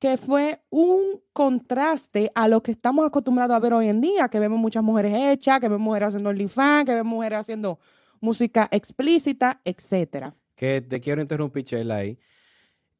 que 0.00 0.16
fue 0.16 0.62
un 0.70 1.20
contraste 1.34 2.32
a 2.34 2.48
lo 2.48 2.62
que 2.62 2.72
estamos 2.72 3.06
acostumbrados 3.06 3.54
a 3.54 3.60
ver 3.60 3.74
hoy 3.74 3.88
en 3.88 4.00
día, 4.00 4.28
que 4.28 4.40
vemos 4.40 4.58
muchas 4.58 4.82
mujeres 4.82 5.12
hechas, 5.14 5.60
que 5.60 5.68
vemos 5.68 5.82
mujeres 5.82 6.08
haciendo 6.08 6.30
OnlyFans, 6.30 6.86
que 6.86 6.94
vemos 6.94 7.12
mujeres 7.12 7.40
haciendo 7.40 7.78
música 8.18 8.66
explícita, 8.72 9.60
etcétera. 9.62 10.34
Que 10.54 10.80
te 10.80 11.00
quiero 11.00 11.20
interrumpir, 11.20 11.64
Chela, 11.64 11.96
ahí. 11.96 12.18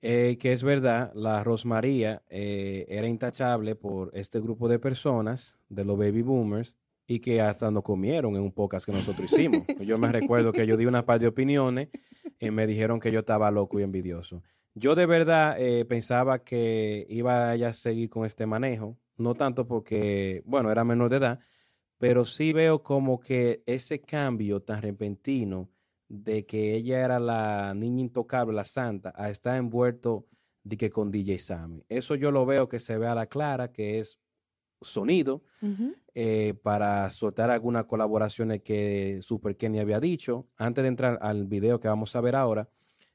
Eh, 0.03 0.37
que 0.39 0.53
es 0.53 0.63
verdad, 0.63 1.11
la 1.15 1.43
Rosmaría 1.43 2.23
eh, 2.29 2.87
era 2.89 3.07
intachable 3.07 3.77
por 3.77 4.11
este 4.15 4.39
grupo 4.39 4.69
de 4.69 4.79
personas, 4.79 5.59
de 5.71 5.85
los 5.85 5.99
baby 5.99 6.21
boomers, 6.21 6.77
y 7.07 7.21
que 7.21 7.41
hasta 7.41 7.71
nos 7.71 7.83
comieron 7.83 8.37
en 8.37 8.43
un 8.43 8.53
podcast 8.53 8.85
que 8.85 8.93
nosotros 8.93 9.33
hicimos. 9.33 9.63
Yo 9.81 9.99
me 9.99 10.13
recuerdo 10.13 10.53
que 10.53 10.67
yo 10.67 10.77
di 10.77 10.87
una 10.87 11.05
par 11.05 11.19
de 11.19 11.27
opiniones 11.27 11.89
y 12.39 12.51
me 12.51 12.67
dijeron 12.67 13.01
que 13.01 13.11
yo 13.11 13.21
estaba 13.21 13.51
loco 13.51 13.81
y 13.81 13.83
envidioso. 13.83 14.43
Yo 14.75 14.95
de 14.95 15.07
verdad 15.07 15.57
eh, 15.59 15.85
pensaba 15.85 16.45
que 16.45 17.07
iba 17.09 17.53
a 17.53 17.73
seguir 17.73 18.09
con 18.09 18.25
este 18.25 18.47
manejo, 18.47 18.99
no 19.17 19.35
tanto 19.35 19.67
porque, 19.67 20.43
bueno, 20.45 20.71
era 20.71 20.85
menor 20.85 21.11
de 21.11 21.17
edad, 21.17 21.41
pero 21.99 22.25
sí 22.25 22.53
veo 22.53 22.83
como 22.83 23.21
que 23.21 23.63
ese 23.67 24.01
cambio 24.01 24.63
tan 24.63 24.81
repentino 24.81 25.71
de 26.09 26.47
que 26.47 26.75
ella 26.75 27.05
era 27.05 27.21
la 27.21 27.75
niña 27.75 28.01
intocable, 28.01 28.55
la 28.55 28.65
santa, 28.65 29.13
a 29.17 29.31
estar 29.31 29.57
envuelto 29.57 30.27
de 30.65 30.77
que 30.77 30.91
con 30.91 31.11
DJ 31.11 31.39
Sammy. 31.39 31.85
Eso 31.89 32.15
yo 32.15 32.31
lo 32.31 32.47
veo 32.47 32.69
que 32.69 32.81
se 32.81 32.99
ve 32.99 33.07
a 33.07 33.15
la 33.15 33.27
clara, 33.27 33.71
que 33.71 33.99
es 33.99 34.19
sonido 34.81 35.45
eh, 36.15 36.55
para 36.63 37.09
soltar 37.11 37.51
algunas 37.51 37.85
colaboraciones 37.85 38.63
que 38.63 39.19
Super 39.21 39.57
Kenny 39.57 39.79
había 39.79 40.01
dicho. 40.01 40.49
Antes 40.57 40.83
de 40.83 40.89
entrar 40.89 41.19
al 41.23 41.47
video 41.47 41.81
que 41.81 41.89
vamos 41.89 42.17
a 42.17 42.21
ver 42.21 42.35
ahora, 42.35 42.69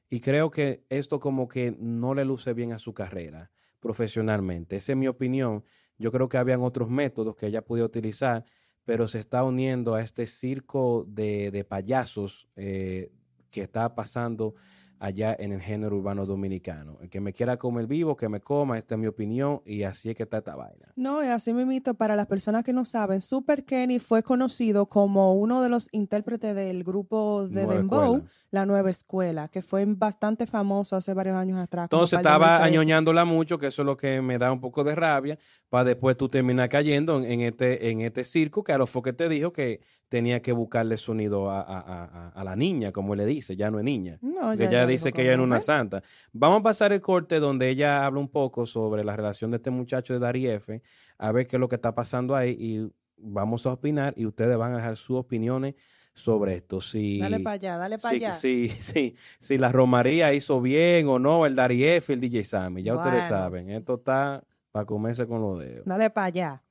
y 0.08 0.20
creo 0.20 0.50
que 0.50 0.84
esto 0.88 1.20
como 1.20 1.48
que 1.48 1.74
no 1.78 2.14
le 2.14 2.24
luce 2.24 2.52
bien 2.52 2.72
a 2.72 2.78
su 2.78 2.94
carrera 2.94 3.50
profesionalmente. 3.80 4.76
Esa 4.76 4.92
es 4.92 4.98
mi 4.98 5.08
opinión. 5.08 5.64
Yo 5.98 6.12
creo 6.12 6.28
que 6.28 6.38
habían 6.38 6.62
otros 6.62 6.88
métodos 6.90 7.36
que 7.36 7.46
ella 7.46 7.62
podía 7.62 7.84
utilizar, 7.84 8.44
pero 8.84 9.08
se 9.08 9.18
está 9.18 9.42
uniendo 9.42 9.94
a 9.94 10.02
este 10.02 10.26
circo 10.26 11.04
de, 11.08 11.64
payasos 11.68 12.48
eh, 12.56 13.10
que 13.50 13.62
está 13.62 13.94
pasando 13.94 14.54
allá 14.98 15.36
en 15.38 15.52
el 15.52 15.60
género 15.60 15.96
urbano 15.96 16.26
dominicano. 16.26 16.98
El 17.00 17.08
que 17.08 17.20
me 17.20 17.32
quiera 17.32 17.56
comer 17.56 17.86
vivo, 17.86 18.16
que 18.16 18.28
me 18.28 18.40
coma, 18.40 18.78
esta 18.78 18.94
es 18.94 19.00
mi 19.00 19.06
opinión 19.06 19.62
y 19.64 19.82
así 19.82 20.10
es 20.10 20.16
que 20.16 20.24
está 20.24 20.38
esta 20.38 20.56
vaina. 20.56 20.92
No, 20.96 21.22
y 21.22 21.26
así 21.26 21.52
mismo, 21.52 21.94
para 21.94 22.16
las 22.16 22.26
personas 22.26 22.64
que 22.64 22.72
no 22.72 22.84
saben, 22.84 23.20
Super 23.20 23.64
Kenny 23.64 23.98
fue 23.98 24.22
conocido 24.22 24.86
como 24.86 25.34
uno 25.34 25.62
de 25.62 25.68
los 25.68 25.88
intérpretes 25.92 26.54
del 26.54 26.84
grupo 26.84 27.46
de 27.48 27.66
Dembow, 27.66 28.24
la 28.50 28.66
nueva 28.66 28.90
escuela, 28.90 29.48
que 29.48 29.62
fue 29.62 29.84
bastante 29.86 30.46
famoso 30.46 30.96
hace 30.96 31.14
varios 31.14 31.36
años 31.36 31.58
atrás. 31.58 31.84
Entonces 31.84 32.18
estaba 32.18 32.62
añoñándola 32.62 33.24
mucho, 33.24 33.58
que 33.58 33.66
eso 33.68 33.82
es 33.82 33.86
lo 33.86 33.96
que 33.96 34.22
me 34.22 34.38
da 34.38 34.50
un 34.52 34.60
poco 34.60 34.84
de 34.84 34.94
rabia, 34.94 35.38
para 35.68 35.84
después 35.84 36.16
tú 36.16 36.28
terminar 36.28 36.68
cayendo 36.68 37.22
en, 37.22 37.40
este, 37.40 37.90
en 37.90 38.00
este 38.00 38.24
circo, 38.24 38.64
que 38.64 38.72
a 38.72 38.78
lo 38.78 38.86
que 38.86 39.12
te 39.12 39.28
dijo 39.28 39.52
que 39.52 39.80
tenía 40.08 40.40
que 40.40 40.52
buscarle 40.52 40.96
sonido 40.96 41.50
a, 41.50 42.42
la 42.44 42.56
niña, 42.56 42.92
como 42.92 43.14
le 43.14 43.26
dice, 43.26 43.56
ya 43.56 43.70
no 43.70 43.78
es 43.78 43.84
niña. 43.84 44.18
No, 44.22 44.54
ella 44.86 44.92
dice 44.92 45.12
que 45.12 45.22
ella 45.22 45.34
es 45.34 45.38
una 45.38 45.60
santa. 45.60 46.02
Vamos 46.32 46.60
a 46.60 46.62
pasar 46.62 46.92
el 46.92 47.00
corte 47.00 47.38
donde 47.40 47.68
ella 47.68 48.04
habla 48.04 48.20
un 48.20 48.28
poco 48.28 48.66
sobre 48.66 49.04
la 49.04 49.16
relación 49.16 49.50
de 49.50 49.58
este 49.58 49.70
muchacho 49.70 50.14
de 50.14 50.20
Dari 50.20 50.46
F, 50.48 50.82
a 51.18 51.32
ver 51.32 51.46
qué 51.46 51.56
es 51.56 51.60
lo 51.60 51.68
que 51.68 51.76
está 51.76 51.94
pasando 51.94 52.34
ahí 52.34 52.56
y 52.58 52.92
vamos 53.18 53.66
a 53.66 53.72
opinar 53.72 54.14
y 54.16 54.26
ustedes 54.26 54.56
van 54.56 54.74
a 54.74 54.76
dejar 54.76 54.96
sus 54.96 55.18
opiniones 55.18 55.74
sobre 56.14 56.56
esto. 56.56 56.80
Si, 56.80 57.18
dale 57.20 57.40
para 57.40 57.54
allá, 57.54 57.76
dale 57.76 57.98
para 57.98 58.14
allá. 58.14 58.32
Sí, 58.32 58.68
sí, 58.68 59.14
si 59.38 59.58
la 59.58 59.70
Romaría 59.70 60.32
hizo 60.32 60.60
bien 60.60 61.08
o 61.08 61.18
no, 61.18 61.46
el 61.46 61.54
Dari 61.54 61.84
F, 61.84 62.12
el 62.12 62.20
DJ 62.20 62.44
Sammy, 62.44 62.82
ya 62.82 62.96
ustedes 62.96 63.26
saben, 63.26 63.70
esto 63.70 63.96
está 63.96 64.42
para 64.72 64.86
comerse 64.86 65.26
con 65.26 65.40
los 65.42 65.58
dedos. 65.58 65.84
Dale 65.86 66.10
para 66.10 66.26
allá. 66.26 66.62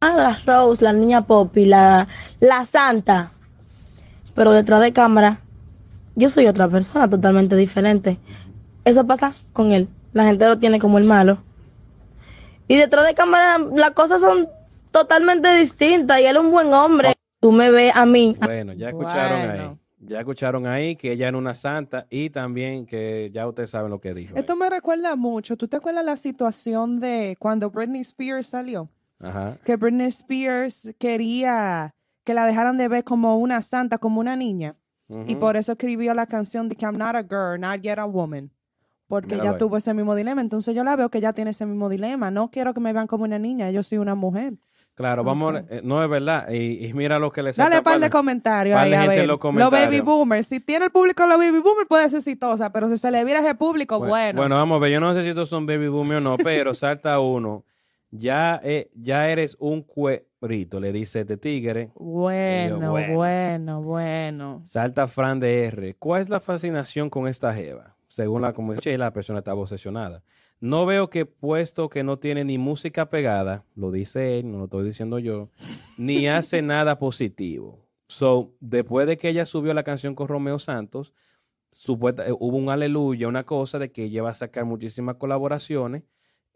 Ah, 0.00 0.14
la 0.14 0.38
Rose, 0.46 0.84
la 0.84 0.92
niña 0.92 1.26
Poppy, 1.26 1.64
la, 1.64 2.06
la 2.38 2.64
santa. 2.64 3.32
Pero 4.34 4.52
detrás 4.52 4.80
de 4.80 4.92
cámara, 4.92 5.40
yo 6.18 6.28
soy 6.28 6.48
otra 6.48 6.68
persona 6.68 7.08
totalmente 7.08 7.54
diferente. 7.54 8.18
Eso 8.84 9.06
pasa 9.06 9.32
con 9.52 9.70
él. 9.72 9.88
La 10.12 10.24
gente 10.24 10.46
lo 10.46 10.58
tiene 10.58 10.80
como 10.80 10.98
el 10.98 11.04
malo. 11.04 11.38
Y 12.66 12.76
detrás 12.76 13.06
de 13.06 13.14
cámara, 13.14 13.58
las 13.76 13.92
cosas 13.92 14.20
son 14.20 14.48
totalmente 14.90 15.54
distintas 15.54 16.20
y 16.20 16.24
él 16.24 16.36
es 16.36 16.42
un 16.42 16.50
buen 16.50 16.74
hombre. 16.74 17.14
Tú 17.40 17.52
me 17.52 17.70
ves 17.70 17.94
a 17.94 18.04
mí. 18.04 18.36
Bueno, 18.40 18.72
ya 18.72 18.88
escucharon 18.88 19.50
ahí. 19.50 19.78
Ya 20.00 20.18
escucharon 20.18 20.66
ahí 20.66 20.96
que 20.96 21.12
ella 21.12 21.28
era 21.28 21.38
una 21.38 21.54
santa 21.54 22.06
y 22.10 22.30
también 22.30 22.84
que 22.84 23.30
ya 23.32 23.46
ustedes 23.46 23.70
saben 23.70 23.90
lo 23.90 24.00
que 24.00 24.12
dijo. 24.12 24.34
Esto 24.36 24.56
me 24.56 24.68
recuerda 24.68 25.14
mucho. 25.14 25.56
¿Tú 25.56 25.68
te 25.68 25.76
acuerdas 25.76 26.04
la 26.04 26.16
situación 26.16 26.98
de 26.98 27.36
cuando 27.38 27.70
Britney 27.70 28.00
Spears 28.00 28.46
salió? 28.46 28.88
Ajá. 29.20 29.56
Que 29.64 29.76
Britney 29.76 30.08
Spears 30.08 30.94
quería 30.98 31.94
que 32.24 32.34
la 32.34 32.44
dejaran 32.44 32.76
de 32.76 32.88
ver 32.88 33.04
como 33.04 33.38
una 33.38 33.62
santa, 33.62 33.98
como 33.98 34.18
una 34.18 34.34
niña. 34.36 34.74
Y 35.26 35.36
por 35.36 35.56
eso 35.56 35.72
escribió 35.72 36.12
la 36.12 36.26
canción 36.26 36.68
de 36.68 36.76
que 36.76 36.84
I'm 36.84 36.98
not 36.98 37.14
a 37.14 37.22
girl, 37.22 37.58
not 37.58 37.80
yet 37.80 37.98
a 37.98 38.04
woman. 38.04 38.50
Porque 39.06 39.36
ella 39.36 39.56
tuvo 39.56 39.78
ese 39.78 39.94
mismo 39.94 40.14
dilema. 40.14 40.42
Entonces 40.42 40.74
yo 40.74 40.84
la 40.84 40.94
veo 40.94 41.08
que 41.08 41.18
ella 41.18 41.32
tiene 41.32 41.52
ese 41.52 41.64
mismo 41.64 41.88
dilema. 41.88 42.30
No 42.30 42.50
quiero 42.50 42.74
que 42.74 42.80
me 42.80 42.92
vean 42.92 43.06
como 43.06 43.24
una 43.24 43.38
niña, 43.38 43.70
yo 43.70 43.82
soy 43.82 43.98
una 43.98 44.14
mujer. 44.14 44.54
Claro, 44.98 45.22
vamos, 45.22 45.54
eh, 45.70 45.80
no 45.84 46.02
es 46.02 46.10
verdad. 46.10 46.50
Y, 46.50 46.92
mira 46.92 47.20
lo 47.20 47.30
que 47.30 47.40
le 47.40 47.52
Dale 47.52 47.82
par 47.82 48.00
de 48.00 48.10
comentarios 48.10 48.76
ahí, 48.76 48.92
a 48.92 49.06
ver. 49.06 49.26
Los, 49.28 49.38
baby 49.70 50.00
boomers. 50.00 50.48
Si 50.48 50.58
tiene 50.58 50.86
el 50.86 50.90
público 50.90 51.24
los 51.24 51.38
baby 51.38 51.60
boomers, 51.60 51.86
puede 51.88 52.08
ser 52.08 52.18
exitosa, 52.18 52.72
pero 52.72 52.88
si 52.88 52.98
se 52.98 53.10
le 53.12 53.24
viera 53.24 53.38
ese 53.38 53.54
público, 53.54 54.00
bueno. 54.00 54.40
Bueno, 54.40 54.56
vamos 54.56 54.76
a 54.76 54.80
ver. 54.80 54.90
Yo 54.90 54.98
no 54.98 55.14
sé 55.14 55.22
si 55.22 55.28
estos 55.28 55.48
son 55.48 55.66
baby 55.66 55.86
boomers 55.86 56.18
o 56.18 56.20
no, 56.20 56.36
pero 56.36 56.74
salta 56.74 57.20
uno. 57.20 57.64
Ya, 58.10 58.60
eh, 58.64 58.90
ya 58.94 59.28
eres 59.28 59.56
un 59.60 59.82
cuerito, 60.38 60.80
le 60.80 60.92
dice 60.92 61.20
este 61.20 61.36
tigre. 61.36 61.90
Bueno, 61.94 62.92
bueno, 63.12 63.82
bueno, 63.82 64.62
Salta 64.64 65.06
Fran 65.06 65.40
de 65.40 65.64
R. 65.66 65.94
¿Cuál 65.94 66.22
es 66.22 66.28
la 66.28 66.40
fascinación 66.40 67.10
con 67.10 67.28
esta 67.28 67.52
jeva? 67.52 67.96
Según 68.06 68.42
la 68.42 68.52
comunidad, 68.52 68.98
la 68.98 69.12
persona 69.12 69.40
estaba 69.40 69.60
obsesionada. 69.60 70.22
No 70.60 70.86
veo 70.86 71.10
que 71.10 71.26
puesto 71.26 71.88
que 71.88 72.02
no 72.02 72.18
tiene 72.18 72.44
ni 72.44 72.58
música 72.58 73.10
pegada, 73.10 73.64
lo 73.76 73.90
dice 73.90 74.38
él, 74.38 74.50
no 74.50 74.58
lo 74.58 74.64
estoy 74.64 74.84
diciendo 74.84 75.18
yo, 75.18 75.50
ni 75.98 76.26
hace 76.28 76.62
nada 76.62 76.98
positivo. 76.98 77.86
So, 78.08 78.54
después 78.60 79.06
de 79.06 79.16
que 79.18 79.28
ella 79.28 79.44
subió 79.44 79.74
la 79.74 79.84
canción 79.84 80.14
con 80.14 80.28
Romeo 80.28 80.58
Santos, 80.58 81.12
supuesta, 81.70 82.26
eh, 82.26 82.32
hubo 82.32 82.56
un 82.56 82.70
aleluya, 82.70 83.28
una 83.28 83.44
cosa 83.44 83.78
de 83.78 83.92
que 83.92 84.04
ella 84.04 84.22
va 84.22 84.30
a 84.30 84.34
sacar 84.34 84.64
muchísimas 84.64 85.16
colaboraciones 85.16 86.04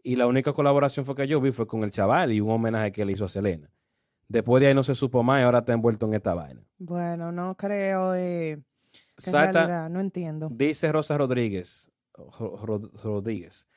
y 0.01 0.15
la 0.17 0.27
única 0.27 0.51
colaboración 0.51 1.05
fue 1.05 1.15
que 1.15 1.27
yo 1.27 1.39
vi 1.39 1.51
fue 1.51 1.65
con 1.65 1.83
el 1.83 1.91
chaval 1.91 2.33
y 2.33 2.41
un 2.41 2.49
homenaje 2.49 2.91
que 2.91 3.05
le 3.05 3.13
hizo 3.13 3.25
a 3.25 3.29
Selena. 3.29 3.72
Después 4.33 4.61
de 4.61 4.67
ahí 4.67 4.73
no 4.73 4.81
se 4.81 4.95
supo 4.95 5.21
más 5.21 5.39
y 5.39 5.43
ahora 5.43 5.59
está 5.59 5.73
envuelto 5.73 6.07
en 6.07 6.15
esta 6.15 6.33
vaina. 6.33 6.59
Bueno, 6.79 7.31
no 7.31 7.55
creo 7.55 8.15
eh, 8.15 8.59
que 9.23 9.31
no 9.91 9.99
entiendo. 9.99 10.49
Dice 10.51 10.91
Rosa 10.91 11.19
Rodríguez, 11.19 11.91
Rodríguez, 12.39 13.67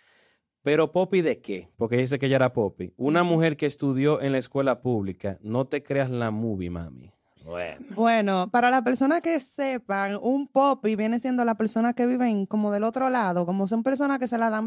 pero 0.63 0.93
Poppy 0.93 1.21
de 1.21 1.43
qué? 1.43 1.69
Porque 1.77 1.99
dice 1.99 2.19
que 2.19 2.25
ella 2.25 2.37
era 2.37 2.55
Poppy. 2.55 2.95
Una 2.97 3.23
mujer 3.23 3.59
que 3.59 3.67
estudió 3.67 4.23
en 4.23 4.33
la 4.33 4.39
escuela 4.39 4.81
pública. 4.81 5.37
No 5.43 5.67
te 5.67 5.83
creas 5.83 6.09
la 6.09 6.31
movie, 6.31 6.71
mami. 6.71 7.13
Bueno. 7.45 7.87
bueno, 7.95 8.51
para 8.51 8.71
las 8.71 8.83
personas 8.83 9.21
que 9.21 9.39
sepan, 9.39 10.19
un 10.21 10.49
Poppy 10.49 10.97
viene 10.97 11.19
siendo 11.19 11.45
la 11.45 11.57
persona 11.57 11.93
que 11.93 12.07
viven 12.07 12.47
como 12.47 12.73
del 12.73 12.83
otro 12.83 13.11
lado, 13.11 13.45
como 13.45 13.69
son 13.69 13.83
personas 13.83 14.19
que 14.19 14.27
se 14.27 14.39
la 14.39 14.49
dan 14.49 14.67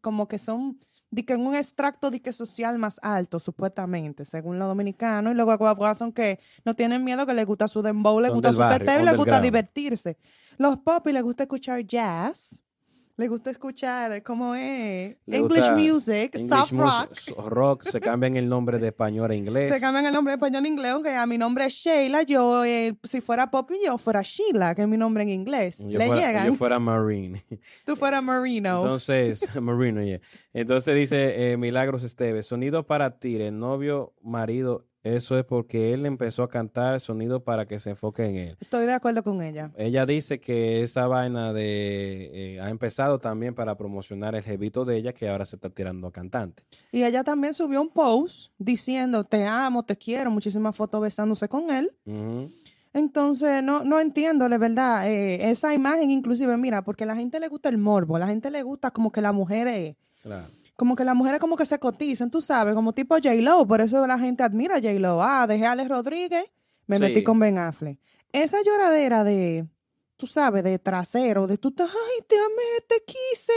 como 0.00 0.26
que 0.28 0.38
son 0.38 0.80
de 1.10 1.24
que 1.24 1.34
en 1.34 1.46
un 1.46 1.54
extracto 1.54 2.10
de 2.10 2.20
que 2.20 2.32
social 2.32 2.78
más 2.78 2.98
alto, 3.02 3.38
supuestamente, 3.38 4.24
según 4.24 4.58
los 4.58 4.68
dominicanos, 4.68 5.32
y 5.32 5.36
luego 5.36 5.94
son 5.94 6.12
que 6.12 6.40
no 6.64 6.74
tienen 6.74 7.04
miedo, 7.04 7.26
que 7.26 7.34
les 7.34 7.46
gusta 7.46 7.68
su 7.68 7.82
dembow, 7.82 8.20
les 8.20 8.30
gusta 8.30 8.52
su 8.52 8.58
teteo 8.58 9.00
y 9.00 9.04
les 9.04 9.16
gusta 9.16 9.40
divertirse. 9.40 10.18
Los 10.58 10.78
Poppy 10.78 11.12
les 11.12 11.22
gusta 11.22 11.44
escuchar 11.44 11.84
jazz, 11.84 12.62
le 13.18 13.28
gusta 13.28 13.50
escuchar 13.50 14.22
cómo 14.22 14.54
es 14.54 15.16
English 15.26 15.70
music, 15.72 16.36
soft 16.38 16.72
rock. 16.72 17.48
rock, 17.48 17.82
se 17.84 18.00
cambian 18.00 18.36
el 18.36 18.48
nombre 18.48 18.78
de 18.78 18.88
español 18.88 19.30
a 19.30 19.34
inglés. 19.34 19.72
Se 19.72 19.80
cambian 19.80 20.04
el 20.04 20.12
nombre 20.12 20.32
de 20.32 20.36
español 20.36 20.64
a 20.64 20.68
inglés, 20.68 20.92
aunque 20.92 21.14
a 21.14 21.26
mi 21.26 21.38
nombre 21.38 21.64
es 21.64 21.72
Sheila, 21.72 22.22
yo 22.22 22.64
eh, 22.64 22.94
si 23.04 23.22
fuera 23.22 23.50
Poppy 23.50 23.76
yo 23.84 23.96
fuera 23.96 24.20
Sheila, 24.22 24.74
que 24.74 24.82
es 24.82 24.88
mi 24.88 24.98
nombre 24.98 25.22
en 25.22 25.30
inglés. 25.30 25.80
Le 25.80 26.08
llegan. 26.08 26.46
Yo 26.46 26.52
fuera 26.52 26.78
Marine. 26.78 27.42
Tú 27.86 27.96
fueras 27.96 28.22
Marino. 28.22 28.82
Entonces, 28.82 29.48
Marino, 29.62 30.02
yeah. 30.02 30.20
Entonces 30.52 30.94
dice 30.94 31.52
eh, 31.52 31.56
Milagros 31.56 32.02
Esteves, 32.02 32.46
sonido 32.46 32.86
para 32.86 33.18
ti, 33.18 33.36
el 33.36 33.58
novio, 33.58 34.12
marido 34.22 34.84
eso 35.14 35.38
es 35.38 35.44
porque 35.44 35.94
él 35.94 36.04
empezó 36.04 36.42
a 36.42 36.48
cantar 36.48 37.00
sonido 37.00 37.44
para 37.44 37.66
que 37.66 37.78
se 37.78 37.90
enfoque 37.90 38.24
en 38.24 38.36
él. 38.36 38.56
Estoy 38.60 38.86
de 38.86 38.94
acuerdo 38.94 39.22
con 39.22 39.40
ella. 39.42 39.70
Ella 39.76 40.04
dice 40.04 40.40
que 40.40 40.82
esa 40.82 41.06
vaina 41.06 41.52
de 41.52 42.54
eh, 42.56 42.60
ha 42.60 42.70
empezado 42.70 43.20
también 43.20 43.54
para 43.54 43.76
promocionar 43.76 44.34
el 44.34 44.42
jevito 44.42 44.84
de 44.84 44.96
ella 44.96 45.12
que 45.12 45.28
ahora 45.28 45.44
se 45.46 45.56
está 45.56 45.70
tirando 45.70 46.08
a 46.08 46.12
cantante. 46.12 46.64
Y 46.90 47.04
ella 47.04 47.22
también 47.22 47.54
subió 47.54 47.80
un 47.80 47.90
post 47.90 48.50
diciendo 48.58 49.22
te 49.24 49.44
amo, 49.44 49.84
te 49.84 49.96
quiero, 49.96 50.30
muchísimas 50.30 50.74
fotos 50.74 51.00
besándose 51.00 51.48
con 51.48 51.70
él. 51.70 51.92
Entonces, 52.92 53.62
no, 53.62 53.84
no 53.84 54.00
entiendo, 54.00 54.48
de 54.48 54.58
verdad, 54.58 55.08
eh, 55.08 55.50
esa 55.50 55.72
imagen 55.72 56.10
inclusive, 56.10 56.56
mira, 56.56 56.82
porque 56.82 57.04
a 57.04 57.06
la 57.06 57.14
gente 57.14 57.38
le 57.38 57.48
gusta 57.48 57.68
el 57.68 57.78
morbo, 57.78 58.16
a 58.16 58.18
la 58.18 58.26
gente 58.26 58.50
le 58.50 58.62
gusta 58.62 58.90
como 58.90 59.12
que 59.12 59.20
la 59.20 59.32
mujer 59.32 59.68
es... 59.68 59.96
Claro 60.22 60.46
como 60.76 60.94
que 60.94 61.04
las 61.04 61.16
mujeres 61.16 61.40
como 61.40 61.56
que 61.56 61.66
se 61.66 61.78
cotizan, 61.78 62.30
tú 62.30 62.40
sabes, 62.40 62.74
como 62.74 62.92
tipo 62.92 63.16
J-Lo, 63.16 63.66
por 63.66 63.80
eso 63.80 64.06
la 64.06 64.18
gente 64.18 64.42
admira 64.42 64.76
a 64.76 64.80
J-Lo. 64.80 65.22
Ah, 65.22 65.46
dejé 65.46 65.66
a 65.66 65.72
Alex 65.72 65.88
Rodríguez, 65.88 66.44
me 66.86 66.98
metí 66.98 67.22
con 67.22 67.38
Ben 67.38 67.58
Affleck. 67.58 67.98
Esa 68.32 68.62
lloradera 68.62 69.24
de, 69.24 69.66
tú 70.16 70.26
sabes, 70.26 70.62
de 70.62 70.78
trasero, 70.78 71.46
de 71.46 71.56
tú, 71.56 71.74
ay, 71.78 72.24
te 72.28 72.36
amé, 72.36 72.84
te 72.86 73.02
quise. 73.04 73.52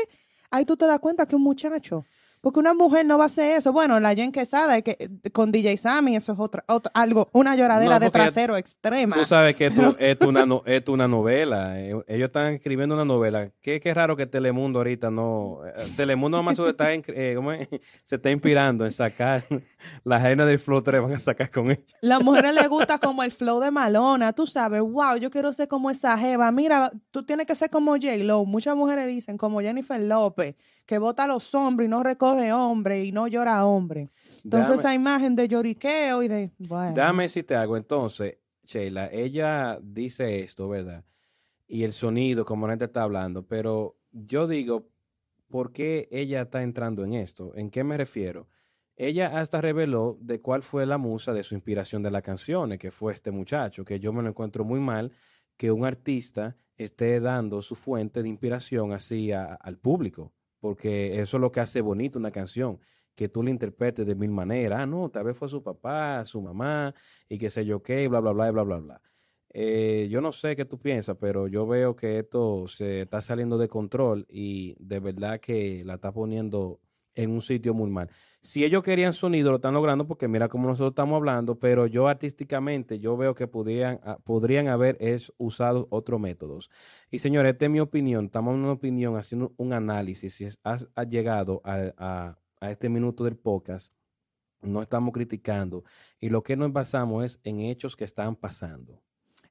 Ahí 0.50 0.66
tú 0.66 0.78
te 0.78 0.86
das 0.86 1.00
cuenta 1.00 1.28
que 1.28 1.36
un 1.36 1.44
muchacho 1.44 2.06
porque 2.42 2.60
una 2.60 2.74
mujer 2.74 3.06
no 3.06 3.18
va 3.18 3.26
a 3.26 3.28
hacer 3.28 3.58
eso. 3.58 3.74
Bueno, 3.74 4.00
la 4.00 4.16
Jen 4.16 4.32
Quesada 4.32 4.82
que, 4.82 5.10
con 5.34 5.52
DJ 5.52 5.78
Sammy, 5.78 6.16
eso 6.16 6.34
es 6.34 6.40
otra, 6.40 6.64
algo, 6.94 7.30
una 7.34 7.56
lloradera 7.56 8.00
de 8.00 8.10
trasero 8.10 8.56
extrema. 8.56 9.16
Tú 9.16 9.26
sabes 9.26 9.56
que 9.56 9.68
esto, 9.68 9.96
es, 10.00 10.20
una, 10.22 10.46
es 10.66 10.88
una 10.88 11.08
novela. 11.08 11.80
Eh, 11.80 11.96
ellos 12.08 12.28
están 12.28 12.54
escribiendo 12.54 12.96
una 12.96 13.06
novela. 13.06 13.52
Qué, 13.62 13.80
qué 13.80 13.94
raro 13.94 14.16
que 14.16 14.26
Telemundo 14.26 14.80
ahorita 14.80 15.12
no. 15.12 15.60
Eh, 15.66 15.72
Telemundo 15.98 16.38
nomás 16.38 16.58
está, 16.60 16.94
eh, 16.94 17.82
se 18.04 18.16
está 18.16 18.32
inspirando 18.32 18.86
en 18.86 18.92
sacar 18.92 19.44
la 20.04 20.18
reina 20.20 20.46
del 20.46 20.60
flow 20.60 20.82
3, 20.82 21.02
van 21.02 21.14
a 21.14 21.20
sacar 21.20 21.52
con 21.52 21.72
ella. 21.72 21.84
Las 22.02 22.24
mujeres 22.24 22.54
les 22.54 22.70
gusta 22.70 23.00
como 23.00 23.24
el 23.24 23.32
flow 23.32 23.60
de 23.60 23.72
Malona. 23.72 24.34
Tú 24.34 24.48
sabes, 24.48 24.82
wow, 24.82 25.18
yo 25.18 25.30
quiero 25.30 25.52
ser 25.52 25.68
como 25.68 25.90
esa 25.90 26.18
Jeva. 26.18 26.52
Mira, 26.52 26.92
tú 27.12 27.24
tienes 27.24 27.46
que 27.46 27.56
ser 27.56 27.70
como 27.70 27.92
J-Lo. 27.94 28.46
Muchas 28.46 28.76
mujeres 28.76 29.08
dicen, 29.08 29.38
como 29.38 29.60
Jennifer 29.62 30.00
López 30.00 30.56
que 30.90 30.98
vota 30.98 31.26
a 31.26 31.28
los 31.28 31.54
hombres 31.54 31.86
y 31.86 31.88
no 31.88 32.02
recoge 32.02 32.52
hombres 32.52 33.06
y 33.06 33.12
no 33.12 33.28
llora 33.28 33.64
hombres. 33.64 34.10
Entonces 34.44 34.80
esa 34.80 34.92
imagen 34.92 35.36
de 35.36 35.48
lloriqueo 35.48 36.24
y 36.24 36.28
de... 36.28 36.52
Bueno. 36.58 36.96
Dame 36.96 37.30
si 37.30 37.44
te 37.44 37.56
hago 37.56 37.78
entonces, 37.78 38.40
Sheila, 38.64 39.08
ella 39.12 39.78
dice 39.84 40.40
esto, 40.40 40.68
¿verdad? 40.68 41.06
Y 41.68 41.84
el 41.84 41.94
sonido, 41.94 42.44
como 42.44 42.66
la 42.66 42.72
gente 42.74 42.86
está 42.86 43.04
hablando, 43.04 43.46
pero 43.46 43.98
yo 44.12 44.48
digo, 44.48 44.90
¿por 45.48 45.72
qué 45.72 46.08
ella 46.10 46.42
está 46.42 46.64
entrando 46.64 47.06
en 47.06 47.14
esto? 47.14 47.52
¿En 47.54 47.70
qué 47.70 47.84
me 47.84 47.96
refiero? 47.96 48.48
Ella 48.96 49.40
hasta 49.40 49.62
reveló 49.62 50.18
de 50.20 50.42
cuál 50.42 50.64
fue 50.64 50.88
la 50.88 50.98
musa 50.98 51.34
de 51.34 51.44
su 51.44 51.54
inspiración 51.54 52.02
de 52.02 52.10
las 52.10 52.24
canciones, 52.24 52.80
que 52.80 52.90
fue 52.90 53.14
este 53.14 53.30
muchacho, 53.30 53.86
que 53.86 54.00
yo 54.00 54.12
me 54.12 54.24
lo 54.24 54.30
encuentro 54.30 54.66
muy 54.66 54.80
mal, 54.80 55.12
que 55.56 55.70
un 55.70 55.86
artista 55.86 56.58
esté 56.76 57.20
dando 57.20 57.62
su 57.62 57.76
fuente 57.76 58.24
de 58.24 58.30
inspiración 58.30 58.92
así 58.92 59.32
al 59.32 59.78
público, 59.78 60.34
porque 60.60 61.20
eso 61.20 61.38
es 61.38 61.42
lo 61.42 61.52
que 61.52 61.60
hace 61.60 61.82
bonito 61.82 62.20
una 62.20 62.32
canción, 62.32 62.80
que 63.16 63.30
tú 63.30 63.44
la 63.44 63.50
interpretes 63.50 64.06
de 64.06 64.16
mil 64.16 64.32
maneras. 64.32 64.80
Ah, 64.82 64.86
no, 64.86 65.10
tal 65.10 65.26
vez 65.26 65.38
fue 65.38 65.50
su 65.50 65.62
papá, 65.64 66.24
su 66.26 66.42
mamá, 66.42 66.94
y 67.28 67.38
qué 67.38 67.50
sé 67.50 67.66
yo 67.66 67.82
qué, 67.84 68.08
bla, 68.08 68.20
bla, 68.20 68.32
bla, 68.32 68.52
bla, 68.52 68.64
bla, 68.64 68.78
bla. 68.78 69.02
Eh, 69.52 70.08
yo 70.12 70.22
no 70.22 70.32
sé 70.32 70.56
qué 70.56 70.66
tú 70.66 70.80
piensas, 70.80 71.18
pero 71.20 71.48
yo 71.48 71.66
veo 71.68 71.96
que 71.96 72.20
esto 72.20 72.68
se 72.68 73.02
está 73.02 73.20
saliendo 73.22 73.58
de 73.58 73.68
control 73.68 74.26
y 74.30 74.76
de 74.80 75.00
verdad 75.00 75.40
que 75.40 75.84
la 75.86 75.96
está 75.96 76.12
poniendo 76.12 76.80
en 77.16 77.32
un 77.32 77.42
sitio 77.42 77.74
muy 77.74 77.90
mal. 77.90 78.10
Si 78.42 78.64
ellos 78.64 78.84
querían 78.84 79.14
sonido, 79.14 79.50
lo 79.50 79.58
están 79.58 79.74
logrando 79.74 80.08
porque 80.08 80.28
mira 80.28 80.48
cómo 80.48 80.68
nosotros 80.68 80.92
estamos 80.92 81.18
hablando, 81.18 81.60
pero 81.60 81.88
yo 81.88 82.08
artísticamente, 82.08 83.00
yo 83.00 83.18
veo 83.18 83.36
que 83.36 83.48
podrían, 83.48 84.00
ah, 84.04 84.18
podrían 84.24 84.68
haber 84.68 84.98
usado 85.38 85.88
otros 85.90 86.20
métodos. 86.20 86.70
Y 87.12 87.20
señores, 87.20 87.54
esta 87.54 87.66
es 87.66 87.72
mi 87.72 87.80
opinión, 87.80 88.26
estamos 88.26 88.54
en 88.54 88.62
una 88.62 88.72
opinión, 88.74 89.18
haciendo 89.18 89.54
un 89.58 89.74
análisis, 89.74 90.34
si 90.34 90.48
has, 90.64 90.88
llegado 91.10 91.62
a, 91.66 92.38
a 92.62 92.72
este 92.72 92.90
minuto 92.90 93.24
del 93.24 93.36
podcast, 93.36 93.94
no 94.62 94.82
estamos 94.82 95.14
criticando 95.14 95.84
y 96.20 96.30
lo 96.30 96.44
que 96.44 96.56
nos 96.56 96.72
basamos 96.72 97.26
es 97.26 97.40
en 97.44 97.62
hechos 97.62 97.96
que 97.96 98.04
están 98.04 98.36
pasando. 98.36 99.02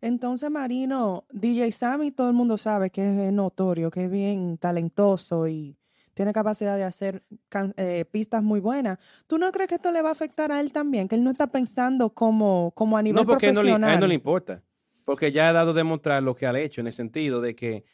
Entonces, 0.00 0.50
Marino, 0.50 1.24
DJ 1.32 1.72
Sammy, 1.72 2.12
todo 2.12 2.28
el 2.28 2.34
mundo 2.34 2.56
sabe 2.56 2.90
que 2.90 3.26
es 3.26 3.32
notorio, 3.32 3.90
que 3.90 4.04
es 4.04 4.10
bien 4.10 4.56
talentoso 4.58 5.48
y 5.48 5.77
tiene 6.18 6.32
capacidad 6.32 6.76
de 6.76 6.82
hacer 6.82 7.22
eh, 7.76 8.04
pistas 8.10 8.42
muy 8.42 8.58
buenas. 8.58 8.98
¿Tú 9.28 9.38
no 9.38 9.52
crees 9.52 9.68
que 9.68 9.76
esto 9.76 9.92
le 9.92 10.02
va 10.02 10.08
a 10.08 10.12
afectar 10.12 10.50
a 10.50 10.58
él 10.58 10.72
también? 10.72 11.06
Que 11.06 11.14
él 11.14 11.22
no 11.22 11.30
está 11.30 11.46
pensando 11.46 12.10
como, 12.10 12.72
como 12.74 12.98
a 12.98 13.02
nivel 13.02 13.22
no, 13.22 13.24
porque 13.24 13.52
profesional. 13.52 13.88
a 13.88 13.94
él 13.94 14.00
no 14.00 14.08
le 14.08 14.14
importa. 14.14 14.60
Porque 15.04 15.30
ya 15.30 15.48
ha 15.48 15.52
dado 15.52 15.72
de 15.72 15.78
demostrar 15.78 16.20
lo 16.24 16.34
que 16.34 16.48
ha 16.48 16.58
hecho 16.58 16.80
en 16.80 16.88
el 16.88 16.92
sentido 16.92 17.40
de 17.40 17.54
que 17.54 17.84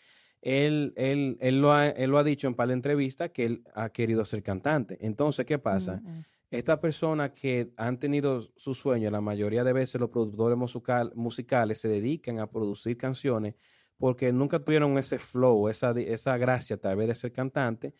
él, 0.40 0.94
él, 0.96 1.36
él, 1.38 1.60
lo 1.60 1.74
ha, 1.74 1.88
él 1.88 2.08
lo 2.08 2.16
ha 2.16 2.24
dicho 2.24 2.48
en 2.48 2.54
par 2.54 2.68
de 2.68 2.72
entrevistas 2.72 3.28
que 3.28 3.44
él 3.44 3.62
ha 3.74 3.90
querido 3.90 4.24
ser 4.24 4.42
cantante. 4.42 4.96
Entonces, 5.02 5.44
¿qué 5.44 5.58
pasa? 5.58 6.00
Mm, 6.02 6.08
mm 6.08 6.24
estas 6.50 6.78
personas 6.78 7.32
que 7.32 7.72
han 7.76 7.98
tenido 7.98 8.40
su 8.54 8.74
sueño, 8.74 9.10
la 9.10 9.20
mayoría 9.20 9.64
de 9.64 9.72
veces 9.72 10.00
los 10.00 10.10
productores 10.10 10.56
musicales 10.56 11.80
se 11.80 11.88
dedican 11.88 12.38
a 12.38 12.48
producir 12.48 12.96
canciones 12.96 13.56
porque 13.98 14.32
nunca 14.32 14.58
tuvieron 14.58 14.98
ese 14.98 15.18
flow, 15.18 15.68
esa, 15.68 15.90
esa 15.92 16.36
gracia 16.36 16.76
tal 16.76 16.96
vez 16.96 17.08
de 17.08 17.14
ser 17.14 17.32
cantante. 17.32 17.94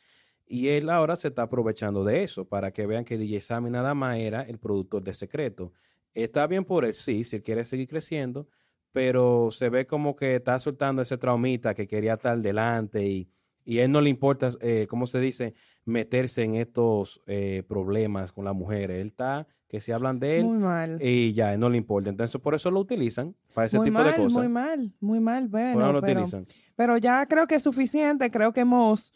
Y 0.47 0.69
él 0.69 0.91
ahora 0.91 1.17
se 1.17 1.29
está 1.29 1.43
aprovechando 1.43 2.05
de 2.05 2.23
eso 2.23 2.47
para 2.47 2.73
que 2.73 2.87
vean 2.87 3.05
que 3.05 3.17
DJ 3.17 3.41
Sammy 3.41 3.71
nada 3.71 3.95
más 3.95 4.19
era 4.19 4.43
el 4.43 4.59
productor 4.59 5.03
de 5.03 5.15
secreto. 5.15 5.73
Está 6.13 6.47
bien 6.47 6.65
por 6.65 6.85
él, 6.85 6.95
sí, 6.95 7.25
si 7.25 7.37
él 7.37 7.43
quiere 7.43 7.65
seguir 7.65 7.89
creciendo, 7.89 8.47
pero 8.93 9.51
se 9.51 9.69
ve 9.69 9.87
como 9.87 10.15
que 10.15 10.37
está 10.37 10.59
soltando 10.59 11.03
ese 11.03 11.19
traumita 11.19 11.75
que 11.75 11.89
quería 11.89 12.15
estar 12.15 12.39
delante 12.39 13.05
y, 13.05 13.29
y 13.65 13.79
a 13.79 13.85
él 13.85 13.91
no 13.91 14.01
le 14.01 14.11
importa, 14.11 14.51
eh, 14.61 14.87
¿cómo 14.89 15.07
se 15.07 15.19
dice?, 15.19 15.55
meterse 15.85 16.43
en 16.43 16.55
estos 16.55 17.21
eh, 17.27 17.63
problemas 17.67 18.31
con 18.31 18.45
las 18.45 18.55
mujeres. 18.55 19.01
Él 19.01 19.07
está, 19.07 19.49
que 19.67 19.81
se 19.81 19.93
hablan 19.93 20.21
de 20.21 20.39
él. 20.39 20.45
Muy 20.45 20.59
mal. 20.59 20.99
Y 21.03 21.33
ya, 21.33 21.55
él 21.55 21.61
no 21.61 21.69
le 21.69 21.79
importa. 21.79 22.11
Entonces, 22.11 22.41
por 22.41 22.55
eso 22.55 22.71
lo 22.71 22.79
utilizan, 22.79 23.35
para 23.55 23.67
ese 23.67 23.81
tipo 23.81 24.05
de 24.05 24.15
cosas. 24.15 24.39
Muy 24.39 24.49
mal, 24.49 24.93
muy 25.01 25.19
mal. 25.19 25.49
Bueno, 25.49 25.93
lo 25.93 26.01
pero, 26.01 26.21
utilizan. 26.21 26.47
pero 26.77 26.99
ya 26.99 27.27
creo 27.27 27.47
que 27.47 27.57
es 27.57 27.63
suficiente. 27.63 28.31
Creo 28.31 28.53
que 28.53 28.61
hemos 28.61 29.13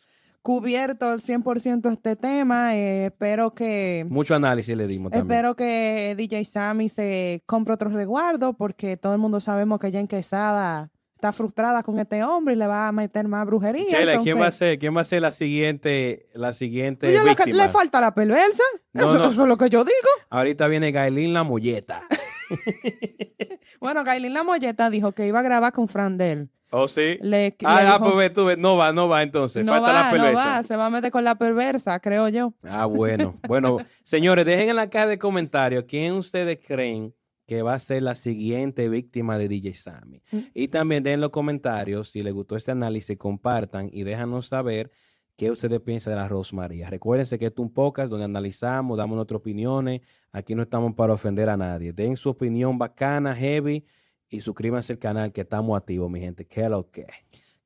cubierto 0.49 1.13
el 1.13 1.21
100% 1.21 1.93
este 1.93 2.17
tema. 2.17 2.75
Eh, 2.75 3.05
espero 3.05 3.55
que... 3.55 4.07
Mucho 4.09 4.35
análisis 4.35 4.75
le 4.75 4.87
dimos 4.87 5.13
también. 5.13 5.31
Espero 5.31 5.55
que 5.55 6.15
DJ 6.17 6.43
Sammy 6.47 6.89
se 6.89 7.43
compre 7.45 7.75
otro 7.75 7.91
resguardo 7.91 8.55
porque 8.55 8.97
todo 8.97 9.13
el 9.13 9.19
mundo 9.19 9.41
sabemos 9.41 9.79
que 9.79 9.91
ya 9.91 10.01
en 10.01 10.09
Quesada 10.09 10.91
está 11.17 11.35
frustrada 11.35 11.83
con 11.83 11.99
este 11.99 12.25
hombre 12.25 12.55
y 12.55 12.57
le 12.57 12.67
va 12.67 12.89
a 12.89 12.93
meter 12.93 13.29
más 13.29 13.45
brujería. 13.45 13.89
Chela, 13.89 14.21
¿quién 14.23 14.41
va 14.41 14.47
a 14.47 14.51
ser, 14.51 14.79
quién 14.79 14.97
va 14.97 15.03
a 15.03 15.05
ser 15.05 15.21
la 15.21 15.33
siguiente, 15.33 16.31
la 16.33 16.55
siguiente 16.55 17.09
víctima? 17.09 17.65
le 17.65 17.69
falta 17.69 18.01
la 18.01 18.15
perversa. 18.15 18.63
eso, 18.95 19.29
es 19.29 19.37
lo 19.37 19.59
que 19.59 19.69
yo 19.69 19.85
digo. 19.85 20.09
Ahorita 20.31 20.67
viene 20.67 20.93
Gailín 20.93 21.35
la 21.35 21.43
molleta. 21.43 22.05
bueno, 23.81 24.03
Gailín 24.03 24.33
la 24.33 24.45
molleta 24.45 24.89
dijo 24.89 25.13
que 25.13 25.27
iba 25.27 25.41
a 25.41 25.43
grabar 25.43 25.75
con 25.75 25.89
Frandel. 25.89 26.49
¿Oh, 26.71 26.87
sí? 26.87 27.19
ah, 27.65 27.95
ah 27.95 27.99
pues 27.99 28.33
tú 28.33 28.47
no 28.59 28.77
va, 28.77 28.93
no 28.93 29.09
va 29.09 29.23
entonces. 29.23 29.65
No 29.65 29.73
Falta 29.73 29.89
va, 29.89 30.03
la 30.05 30.11
perversa. 30.11 30.45
No 30.45 30.51
va, 30.51 30.63
se 30.63 30.77
va 30.77 30.87
a 30.87 30.91
meter 30.91 31.11
con 31.11 31.25
la 31.25 31.35
perversa, 31.37 31.99
creo 32.01 32.29
yo. 32.29 32.55
Ah, 32.63 32.87
bueno. 32.87 33.35
Bueno, 33.49 33.79
señores, 34.03 34.45
dejen 34.45 34.69
en 34.69 34.77
la 34.77 34.91
caja 34.91 35.07
de 35.07 35.19
comentarios 35.19 35.85
quién 35.89 36.15
ustedes 36.15 36.59
creen 36.65 37.15
que 37.47 37.63
va 37.63 37.73
a 37.73 37.79
ser 37.79 38.03
la 38.03 38.15
siguiente 38.15 38.91
víctima 38.91 39.39
de 39.39 39.49
DJ 39.49 39.73
Sammy. 39.73 40.23
Mm. 40.31 40.39
Y 40.53 40.69
también 40.69 41.03
den 41.03 41.23
los 41.23 41.31
comentarios 41.31 42.11
si 42.11 42.23
les 42.23 42.35
gustó 42.35 42.57
este 42.57 42.73
análisis, 42.73 43.17
compartan 43.17 43.89
y 43.91 44.03
déjanos 44.03 44.49
saber 44.49 44.91
qué 45.35 45.51
ustedes 45.51 45.81
piensan 45.81 46.13
de 46.13 46.21
la 46.21 46.29
Rosmaría. 46.29 46.91
Recuérdense 46.91 47.39
que 47.39 47.47
esto 47.47 47.63
es 47.63 47.69
un 47.69 47.73
podcast 47.73 48.11
donde 48.11 48.27
analizamos, 48.27 48.99
damos 48.99 49.17
nuestras 49.17 49.39
opiniones. 49.39 50.03
Aquí 50.31 50.55
no 50.55 50.63
estamos 50.63 50.95
para 50.95 51.15
ofender 51.15 51.49
a 51.49 51.57
nadie. 51.57 51.95
Den 51.95 52.19
su 52.19 52.29
opinión 52.29 52.77
bacana, 52.77 53.35
heavy 53.35 53.83
y 54.31 54.41
suscríbanse 54.41 54.93
al 54.93 54.99
canal 54.99 55.33
que 55.33 55.43
estamos 55.43 55.77
activos, 55.77 56.11
mi 56.11 56.21
gente. 56.21 56.47
¿Qué 56.47 56.63
es 56.65 56.71
lo 56.71 56.91
que? 56.91 57.07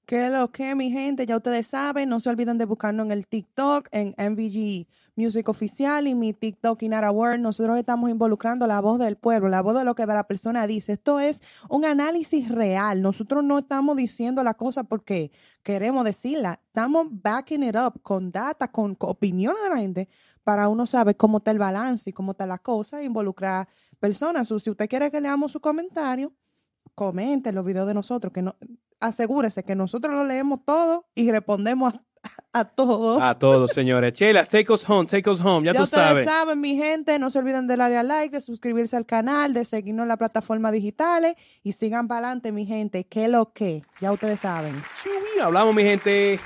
¿Qué 0.07 0.27
es 0.27 0.33
lo 0.33 0.51
que, 0.51 0.75
mi 0.75 0.90
gente? 0.90 1.27
Ya 1.27 1.37
ustedes 1.37 1.66
saben, 1.66 2.09
no 2.09 2.20
se 2.20 2.29
olviden 2.29 2.59
de 2.59 2.64
buscarnos 2.64 3.07
en 3.07 3.12
el 3.12 3.27
TikTok, 3.27 3.88
en 3.92 4.14
MVG 4.18 4.87
Music 5.14 5.48
Oficial 5.48 6.09
y 6.09 6.14
mi 6.14 6.33
TikTok 6.33 6.83
Inara 6.83 7.11
Word, 7.11 7.38
nosotros 7.38 7.79
estamos 7.79 8.11
involucrando 8.11 8.66
la 8.66 8.81
voz 8.81 8.98
del 8.98 9.16
pueblo, 9.16 9.48
la 9.48 9.61
voz 9.61 9.77
de 9.77 9.85
lo 9.85 9.94
que 9.94 10.07
la 10.07 10.27
persona 10.27 10.66
dice. 10.66 10.92
Esto 10.92 11.20
es 11.20 11.42
un 11.68 11.85
análisis 11.85 12.48
real. 12.48 13.03
Nosotros 13.03 13.44
no 13.44 13.59
estamos 13.59 13.96
diciendo 13.96 14.42
la 14.42 14.55
cosa 14.55 14.85
porque 14.85 15.31
queremos 15.62 16.05
decirla. 16.05 16.61
Estamos 16.66 17.09
backing 17.11 17.62
it 17.62 17.77
up 17.77 18.01
con 18.03 18.33
data, 18.33 18.68
con, 18.72 18.96
opiniones 19.01 19.62
de 19.62 19.68
la 19.68 19.77
gente 19.79 20.09
para 20.44 20.68
uno 20.68 20.87
saber 20.87 21.16
cómo 21.16 21.38
está 21.38 21.51
el 21.51 21.59
balance 21.59 22.11
y 22.11 22.12
cómo 22.12 22.33
está 22.33 22.46
la 22.46 22.59
cosa 22.59 23.01
e 23.01 23.05
involucrar 23.05 23.68
personas. 24.01 24.48
si 24.48 24.70
usted 24.70 24.88
quiere 24.88 25.11
que 25.11 25.20
leamos 25.20 25.53
su 25.53 25.61
comentario, 25.61 26.33
comente 26.94 27.52
los 27.52 27.64
videos 27.64 27.87
de 27.87 27.94
nosotros, 27.94 28.33
que 28.33 28.42
no, 28.42 28.57
asegúrese 29.00 29.64
que 29.64 29.74
nosotros 29.74 30.14
lo 30.14 30.24
leemos 30.24 30.61
todo 30.64 31.07
y 31.14 31.31
respondemos 31.31 31.94
a 31.94 32.02
a 32.52 32.64
todos. 32.64 33.20
A 33.20 33.38
todos, 33.38 33.72
señores. 33.72 34.12
Chela, 34.12 34.44
take 34.44 34.72
us 34.72 34.88
home, 34.88 35.07
take 35.07 35.28
us 35.28 35.40
home, 35.40 35.66
ya, 35.66 35.74
tú 35.74 35.87
sabes. 35.87 36.24
saben, 36.24 36.61
mi 36.61 36.76
gente, 36.76 37.18
no 37.18 37.31
se 37.31 37.38
olviden 37.38 37.66
de 37.66 37.76
darle 37.76 37.96
a 37.96 38.02
like, 38.02 38.37
de 38.37 38.40
suscribirse 38.40 38.96
al 38.96 39.07
canal, 39.07 39.55
de 39.55 39.64
seguirnos 39.64 40.05
en 40.05 40.09
las 40.09 40.18
plataformas 40.18 40.72
digitales 40.72 41.35
y 41.62 41.72
sigan 41.72 42.09
para 42.09 42.28
adelante, 42.28 42.52
mi 42.52 42.66
gente. 42.66 43.05
¿Qué 43.05 43.28
lo 43.28 43.52
que? 43.52 43.83
Ya 44.00 44.12
ustedes 44.12 44.40
saben. 44.40 44.83
hablamos, 45.42 45.74
mi 45.74 45.83
gente. 45.83 46.38